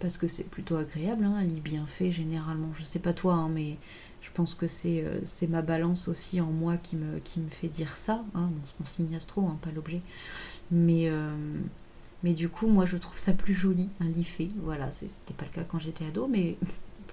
parce 0.00 0.16
que 0.16 0.26
c'est 0.26 0.44
plutôt 0.44 0.76
agréable, 0.76 1.26
hein, 1.26 1.34
un 1.36 1.44
lit 1.44 1.60
bien 1.60 1.86
fait 1.86 2.10
généralement. 2.10 2.72
Je 2.72 2.82
sais 2.82 2.98
pas 2.98 3.12
toi, 3.12 3.34
hein, 3.34 3.50
mais 3.50 3.76
je 4.22 4.30
pense 4.32 4.54
que 4.54 4.66
c'est 4.66 5.04
euh, 5.04 5.20
c'est 5.26 5.48
ma 5.48 5.60
balance 5.60 6.08
aussi 6.08 6.40
en 6.40 6.50
moi 6.50 6.78
qui 6.78 6.96
me, 6.96 7.18
qui 7.18 7.40
me 7.40 7.50
fait 7.50 7.68
dire 7.68 7.94
ça. 7.98 8.24
Hein, 8.34 8.50
mon, 8.80 8.86
signe 8.86 9.14
astro, 9.14 9.42
hein, 9.42 9.58
pas 9.60 9.70
l'objet. 9.70 10.00
Mais, 10.70 11.10
euh, 11.10 11.36
mais 12.22 12.32
du 12.32 12.48
coup, 12.48 12.68
moi 12.68 12.86
je 12.86 12.96
trouve 12.96 13.18
ça 13.18 13.34
plus 13.34 13.54
joli, 13.54 13.90
un 14.00 14.08
lit 14.08 14.24
fait. 14.24 14.48
Voilà, 14.62 14.90
c'était 14.90 15.34
pas 15.34 15.44
le 15.44 15.50
cas 15.50 15.64
quand 15.64 15.78
j'étais 15.78 16.06
ado, 16.06 16.26
mais 16.26 16.56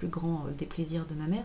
grand 0.08 0.46
euh, 0.48 0.54
des 0.54 0.66
plaisirs 0.66 1.06
de 1.06 1.14
ma 1.14 1.28
mère. 1.28 1.44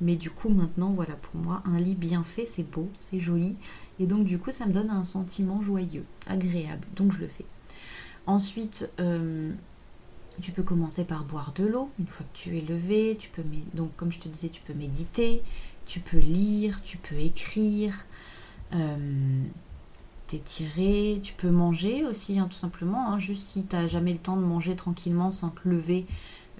Mais 0.00 0.16
du 0.16 0.30
coup, 0.30 0.48
maintenant, 0.48 0.90
voilà, 0.90 1.14
pour 1.14 1.36
moi, 1.36 1.62
un 1.64 1.80
lit 1.80 1.94
bien 1.94 2.24
fait, 2.24 2.46
c'est 2.46 2.62
beau, 2.62 2.88
c'est 2.98 3.20
joli. 3.20 3.56
Et 3.98 4.06
donc, 4.06 4.24
du 4.24 4.38
coup, 4.38 4.50
ça 4.50 4.66
me 4.66 4.72
donne 4.72 4.90
un 4.90 5.04
sentiment 5.04 5.62
joyeux, 5.62 6.04
agréable. 6.26 6.86
Donc, 6.96 7.12
je 7.12 7.18
le 7.18 7.28
fais. 7.28 7.46
Ensuite, 8.26 8.90
euh, 9.00 9.52
tu 10.40 10.52
peux 10.52 10.62
commencer 10.62 11.04
par 11.04 11.24
boire 11.24 11.52
de 11.54 11.64
l'eau 11.64 11.90
une 11.98 12.06
fois 12.06 12.26
que 12.32 12.38
tu 12.38 12.56
es 12.56 12.60
levé. 12.60 13.16
Tu 13.18 13.28
peux, 13.28 13.42
donc, 13.74 13.94
comme 13.96 14.12
je 14.12 14.18
te 14.18 14.28
disais, 14.28 14.48
tu 14.48 14.60
peux 14.62 14.74
méditer, 14.74 15.42
tu 15.86 16.00
peux 16.00 16.18
lire, 16.18 16.82
tu 16.82 16.98
peux 16.98 17.16
écrire. 17.16 17.94
Euh, 18.72 19.44
t'étirer, 20.30 21.18
tu 21.24 21.32
peux 21.32 21.50
manger 21.50 22.04
aussi, 22.06 22.38
hein, 22.38 22.46
tout 22.48 22.56
simplement. 22.56 23.10
Hein. 23.10 23.18
juste 23.18 23.48
si 23.48 23.66
tu 23.66 23.74
n'as 23.74 23.88
jamais 23.88 24.12
le 24.12 24.18
temps 24.18 24.36
de 24.36 24.44
manger 24.44 24.76
tranquillement 24.76 25.32
sans 25.32 25.48
te 25.48 25.68
lever 25.68 26.06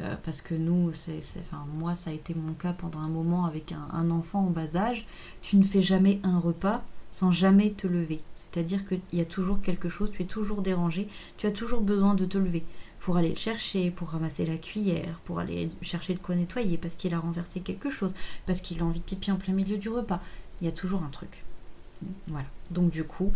euh, 0.00 0.14
parce 0.24 0.40
que 0.40 0.54
nous, 0.54 0.92
c'est, 0.92 1.20
enfin, 1.38 1.66
moi, 1.74 1.94
ça 1.94 2.10
a 2.10 2.12
été 2.12 2.34
mon 2.34 2.54
cas 2.54 2.72
pendant 2.72 3.00
un 3.00 3.08
moment 3.08 3.44
avec 3.44 3.72
un, 3.72 4.10
enfant 4.10 4.46
en 4.46 4.50
bas 4.50 4.76
âge. 4.76 5.06
Tu 5.42 5.56
ne 5.56 5.62
fais 5.62 5.80
jamais 5.80 6.20
un 6.22 6.38
repas 6.38 6.82
sans 7.12 7.32
jamais 7.32 7.70
te 7.70 7.86
lever. 7.86 8.20
C'est-à-dire 8.34 8.86
qu'il 8.86 9.00
y 9.12 9.20
a 9.20 9.24
toujours 9.24 9.60
quelque 9.60 9.88
chose, 9.88 10.10
tu 10.10 10.22
es 10.22 10.26
toujours 10.26 10.62
dérangé, 10.62 11.08
tu 11.36 11.46
as 11.46 11.50
toujours 11.50 11.80
besoin 11.80 12.14
de 12.14 12.24
te 12.24 12.38
lever 12.38 12.64
pour 13.00 13.16
aller 13.16 13.30
le 13.30 13.36
chercher, 13.36 13.90
pour 13.90 14.10
ramasser 14.10 14.44
la 14.44 14.58
cuillère, 14.58 15.20
pour 15.24 15.40
aller 15.40 15.70
chercher 15.82 16.14
de 16.14 16.18
quoi 16.18 16.36
nettoyer, 16.36 16.78
parce 16.78 16.94
qu'il 16.96 17.14
a 17.14 17.18
renversé 17.18 17.60
quelque 17.60 17.90
chose, 17.90 18.14
parce 18.46 18.60
qu'il 18.60 18.80
a 18.80 18.84
envie 18.84 19.00
de 19.00 19.04
pipi 19.04 19.32
en 19.32 19.36
plein 19.36 19.54
milieu 19.54 19.76
du 19.76 19.88
repas. 19.88 20.20
Il 20.60 20.66
y 20.66 20.68
a 20.68 20.72
toujours 20.72 21.02
un 21.02 21.08
truc. 21.08 21.42
Voilà. 22.28 22.46
Donc 22.70 22.90
du 22.90 23.04
coup, 23.04 23.32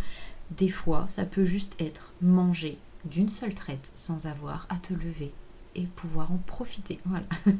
des 0.50 0.68
fois, 0.68 1.06
ça 1.08 1.24
peut 1.24 1.44
juste 1.44 1.74
être 1.80 2.12
manger 2.20 2.78
d'une 3.04 3.28
seule 3.28 3.54
traite 3.54 3.90
sans 3.94 4.26
avoir 4.26 4.66
à 4.70 4.78
te 4.78 4.94
lever 4.94 5.32
et 5.74 5.82
pouvoir 5.82 6.32
en 6.32 6.38
profiter. 6.38 6.98
Voilà. 7.04 7.26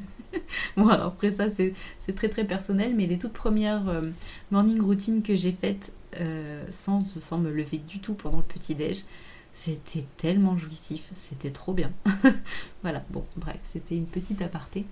bon, 0.77 0.87
alors 0.87 1.07
après 1.07 1.31
ça, 1.31 1.49
c'est 1.49 1.73
très 2.15 2.29
très 2.29 2.45
personnel, 2.45 2.95
mais 2.95 3.05
les 3.07 3.17
toutes 3.17 3.33
premières 3.33 3.87
euh, 3.89 4.09
morning 4.51 4.81
routines 4.81 5.21
que 5.21 5.35
j'ai 5.35 5.51
faites 5.51 5.93
euh, 6.19 6.63
sans, 6.71 6.99
sans 6.99 7.37
me 7.37 7.51
lever 7.51 7.77
du 7.77 7.99
tout 7.99 8.13
pendant 8.13 8.37
le 8.37 8.43
petit-déj, 8.43 9.03
c'était 9.51 10.05
tellement 10.17 10.57
jouissif, 10.57 11.09
c'était 11.13 11.51
trop 11.51 11.73
bien. 11.73 11.91
voilà, 12.83 13.03
bon, 13.09 13.25
bref, 13.37 13.57
c'était 13.61 13.95
une 13.95 14.05
petite 14.05 14.41
aparté. 14.41 14.85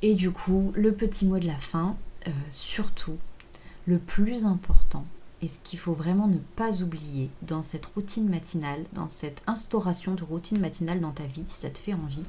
Et 0.00 0.14
du 0.14 0.30
coup, 0.30 0.72
le 0.76 0.92
petit 0.92 1.26
mot 1.26 1.38
de 1.38 1.46
la 1.46 1.58
fin, 1.58 1.96
euh, 2.26 2.30
surtout, 2.48 3.18
le 3.86 3.98
plus 3.98 4.44
important, 4.44 5.04
et 5.40 5.48
ce 5.48 5.58
qu'il 5.58 5.78
faut 5.78 5.92
vraiment 5.92 6.26
ne 6.26 6.38
pas 6.56 6.82
oublier 6.82 7.30
dans 7.42 7.62
cette 7.62 7.86
routine 7.86 8.28
matinale, 8.28 8.84
dans 8.92 9.08
cette 9.08 9.42
instauration 9.46 10.14
de 10.14 10.24
routine 10.24 10.60
matinale 10.60 11.00
dans 11.00 11.12
ta 11.12 11.24
vie, 11.24 11.44
si 11.46 11.60
ça 11.60 11.70
te 11.70 11.78
fait 11.78 11.94
envie, 11.94 12.24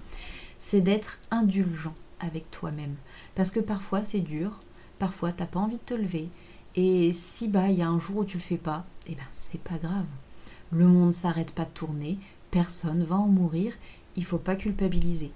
c'est 0.57 0.81
d'être 0.81 1.19
indulgent 1.31 1.95
avec 2.19 2.51
toi-même. 2.51 2.95
Parce 3.35 3.51
que 3.51 3.59
parfois 3.59 4.03
c'est 4.03 4.19
dur, 4.19 4.59
parfois 4.99 5.31
t'as 5.31 5.45
pas 5.45 5.59
envie 5.59 5.77
de 5.77 5.81
te 5.85 5.93
lever, 5.93 6.29
et 6.75 7.13
si 7.13 7.47
bah 7.47 7.69
il 7.69 7.77
y 7.77 7.81
a 7.81 7.89
un 7.89 7.99
jour 7.99 8.17
où 8.17 8.25
tu 8.25 8.37
le 8.37 8.43
fais 8.43 8.57
pas, 8.57 8.85
eh 9.07 9.15
ben 9.15 9.23
c'est 9.31 9.61
pas 9.61 9.77
grave. 9.77 10.05
Le 10.71 10.87
monde 10.87 11.13
s'arrête 11.13 11.51
pas 11.51 11.65
de 11.65 11.71
tourner, 11.71 12.19
personne 12.51 13.03
va 13.03 13.15
en 13.15 13.27
mourir, 13.27 13.73
il 14.15 14.25
faut 14.25 14.37
pas 14.37 14.55
culpabiliser. 14.55 15.31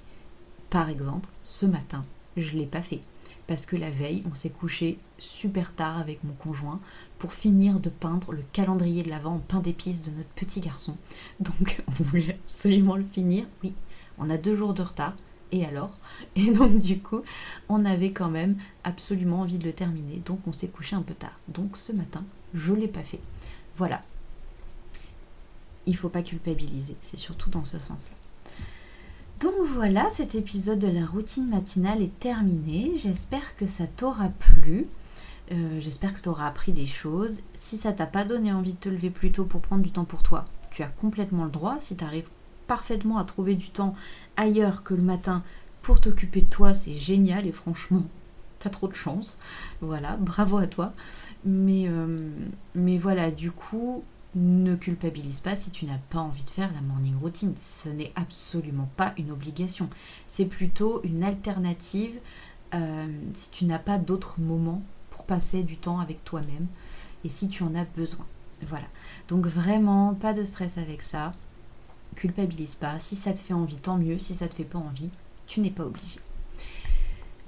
Par 0.70 0.90
exemple, 0.90 1.30
ce 1.44 1.66
matin, 1.66 2.06
je 2.38 2.56
l'ai 2.58 2.66
pas 2.66 2.82
fait 2.82 3.02
parce 3.48 3.66
que 3.66 3.76
la 3.76 3.90
veille, 3.90 4.24
on 4.30 4.36
s'est 4.36 4.50
couché 4.50 4.98
super 5.18 5.74
tard 5.74 6.00
avec 6.00 6.24
mon 6.24 6.34
conjoint 6.34 6.80
pour 7.20 7.34
finir 7.34 7.80
de 7.80 7.90
peindre 7.90 8.32
le 8.32 8.44
calendrier 8.54 9.04
de 9.04 9.10
l'avant 9.10 9.36
en 9.36 9.40
pain 9.40 9.60
d'épices 9.60 10.04
de 10.04 10.12
notre 10.12 10.30
petit 10.30 10.60
garçon. 10.60 10.96
Donc 11.40 11.84
on 11.88 12.04
voulait 12.04 12.40
absolument 12.46 12.96
le 12.96 13.04
finir. 13.04 13.46
Oui, 13.64 13.74
on 14.18 14.30
a 14.30 14.38
deux 14.38 14.56
jours 14.56 14.74
de 14.74 14.82
retard. 14.82 15.16
Et 15.52 15.66
alors? 15.66 15.98
Et 16.36 16.52
donc 16.52 16.80
du 16.80 17.00
coup, 17.00 17.22
on 17.70 17.86
avait 17.86 18.12
quand 18.12 18.30
même 18.30 18.58
absolument 18.84 19.42
envie 19.42 19.60
de 19.60 19.66
le 19.66 19.74
terminer. 19.74 20.22
Donc 20.26 20.40
on 20.48 20.52
s'est 20.52 20.68
couché 20.68 20.96
un 20.96 21.04
peu 21.04 21.14
tard. 21.14 21.38
Donc 21.48 21.78
ce 21.78 21.92
matin, 21.92 22.26
je 22.54 22.74
l'ai 22.74 22.88
pas 22.88 23.04
fait. 23.04 23.20
Voilà. 23.76 24.04
Il 25.86 25.96
faut 25.96 26.10
pas 26.10 26.24
culpabiliser. 26.24 26.96
C'est 27.02 27.18
surtout 27.18 27.50
dans 27.50 27.66
ce 27.66 27.78
sens-là. 27.78 28.16
Donc 29.44 29.56
voilà, 29.66 30.10
cet 30.10 30.36
épisode 30.36 30.80
de 30.80 30.88
la 30.88 31.06
routine 31.06 31.50
matinale 31.50 32.02
est 32.02 32.18
terminé. 32.18 32.94
J'espère 32.96 33.58
que 33.58 33.66
ça 33.66 33.88
t'aura 33.88 34.30
plu. 34.30 34.88
Euh, 35.52 35.82
j'espère 35.82 36.14
que 36.14 36.22
tu 36.22 36.30
auras 36.30 36.48
appris 36.48 36.72
des 36.72 36.86
choses. 36.86 37.42
Si 37.54 37.76
ça 37.76 37.92
t'a 37.92 38.06
pas 38.06 38.24
donné 38.24 38.54
envie 38.54 38.72
de 38.72 38.78
te 38.78 38.88
lever 38.88 39.10
plus 39.10 39.34
tôt 39.34 39.44
pour 39.44 39.60
prendre 39.60 39.84
du 39.84 39.92
temps 39.92 40.06
pour 40.06 40.24
toi, 40.24 40.46
tu 40.72 40.82
as 40.82 40.88
complètement 40.88 41.44
le 41.44 41.52
droit. 41.52 41.76
Si 41.80 41.98
tu 41.98 42.06
arrives 42.06 42.30
parfaitement 42.68 43.18
à 43.18 43.26
trouver 43.26 43.56
du 43.56 43.70
temps 43.70 43.92
ailleurs 44.38 44.82
que 44.82 44.94
le 44.94 45.04
matin 45.04 45.44
pour 45.82 46.00
t'occuper 46.00 46.40
de 46.40 46.50
toi, 46.50 46.74
c'est 46.74 46.94
génial 46.94 47.46
et 47.46 47.52
franchement, 47.52 48.04
t'as 48.60 48.70
trop 48.70 48.88
de 48.88 48.96
chance. 48.96 49.40
Voilà, 49.82 50.16
bravo 50.16 50.56
à 50.56 50.68
toi. 50.68 50.94
Mais, 51.44 51.90
euh, 51.90 52.30
mais 52.76 52.98
voilà, 52.98 53.30
du 53.30 53.52
coup, 53.52 54.06
ne 54.36 54.76
culpabilise 54.76 55.40
pas 55.40 55.56
si 55.56 55.70
tu 55.70 55.86
n'as 55.86 55.98
pas 56.10 56.20
envie 56.20 56.44
de 56.44 56.50
faire 56.50 56.74
la 56.74 56.82
morning 56.82 57.18
routine. 57.18 57.54
Ce 57.62 57.90
n'est 57.90 58.12
absolument 58.16 58.90
pas 58.96 59.14
une 59.18 59.32
obligation. 59.32 59.90
C'est 60.28 60.46
plutôt 60.46 61.02
une 61.04 61.24
alternative 61.24 62.20
euh, 62.74 63.08
si 63.34 63.52
tu 63.52 63.66
n'as 63.66 63.80
pas 63.80 63.98
d'autres 63.98 64.40
moments 64.40 64.82
pour 65.12 65.26
passer 65.26 65.64
du 65.64 65.78
temps 65.78 66.00
avec 66.00 66.24
toi-même 66.24 66.66
et 67.24 67.30
si 67.30 67.48
tu 67.48 67.64
en 67.64 67.76
as 67.76 67.86
besoin. 67.86 68.26
Voilà. 68.68 68.88
Donc 69.28 69.46
vraiment, 69.46 70.14
pas 70.16 70.34
de 70.34 70.44
stress 70.44 70.78
avec 70.78 71.02
ça. 71.02 71.32
Culpabilise 72.16 72.76
pas. 72.76 73.00
Si 73.00 73.16
ça 73.16 73.34
te 73.34 73.40
fait 73.40 73.54
envie, 73.54 73.78
tant 73.78 73.98
mieux. 73.98 74.18
Si 74.18 74.34
ça 74.34 74.48
te 74.48 74.56
fait 74.56 74.64
pas 74.64 74.80
envie, 74.80 75.10
tu 75.46 75.60
n'es 75.60 75.72
pas 75.72 75.86
obligé. 75.86 76.20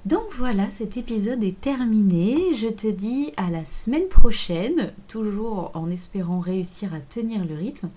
Donc 0.06 0.26
voilà, 0.34 0.70
cet 0.70 0.96
épisode 0.96 1.42
est 1.42 1.60
terminé. 1.60 2.54
Je 2.54 2.68
te 2.68 2.86
dis 2.86 3.32
à 3.36 3.50
la 3.50 3.64
semaine 3.64 4.06
prochaine, 4.06 4.92
toujours 5.08 5.72
en 5.74 5.90
espérant 5.90 6.38
réussir 6.38 6.94
à 6.94 7.00
tenir 7.00 7.44
le 7.44 7.56
rythme. 7.56 7.90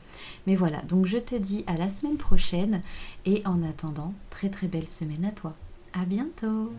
Mais 0.47 0.55
voilà, 0.55 0.81
donc 0.81 1.05
je 1.05 1.19
te 1.19 1.35
dis 1.35 1.63
à 1.67 1.77
la 1.77 1.87
semaine 1.87 2.17
prochaine 2.17 2.81
et 3.27 3.43
en 3.45 3.61
attendant, 3.61 4.15
très 4.31 4.49
très 4.49 4.67
belle 4.67 4.87
semaine 4.87 5.23
à 5.23 5.31
toi. 5.31 5.53
À 5.93 6.05
bientôt 6.05 6.73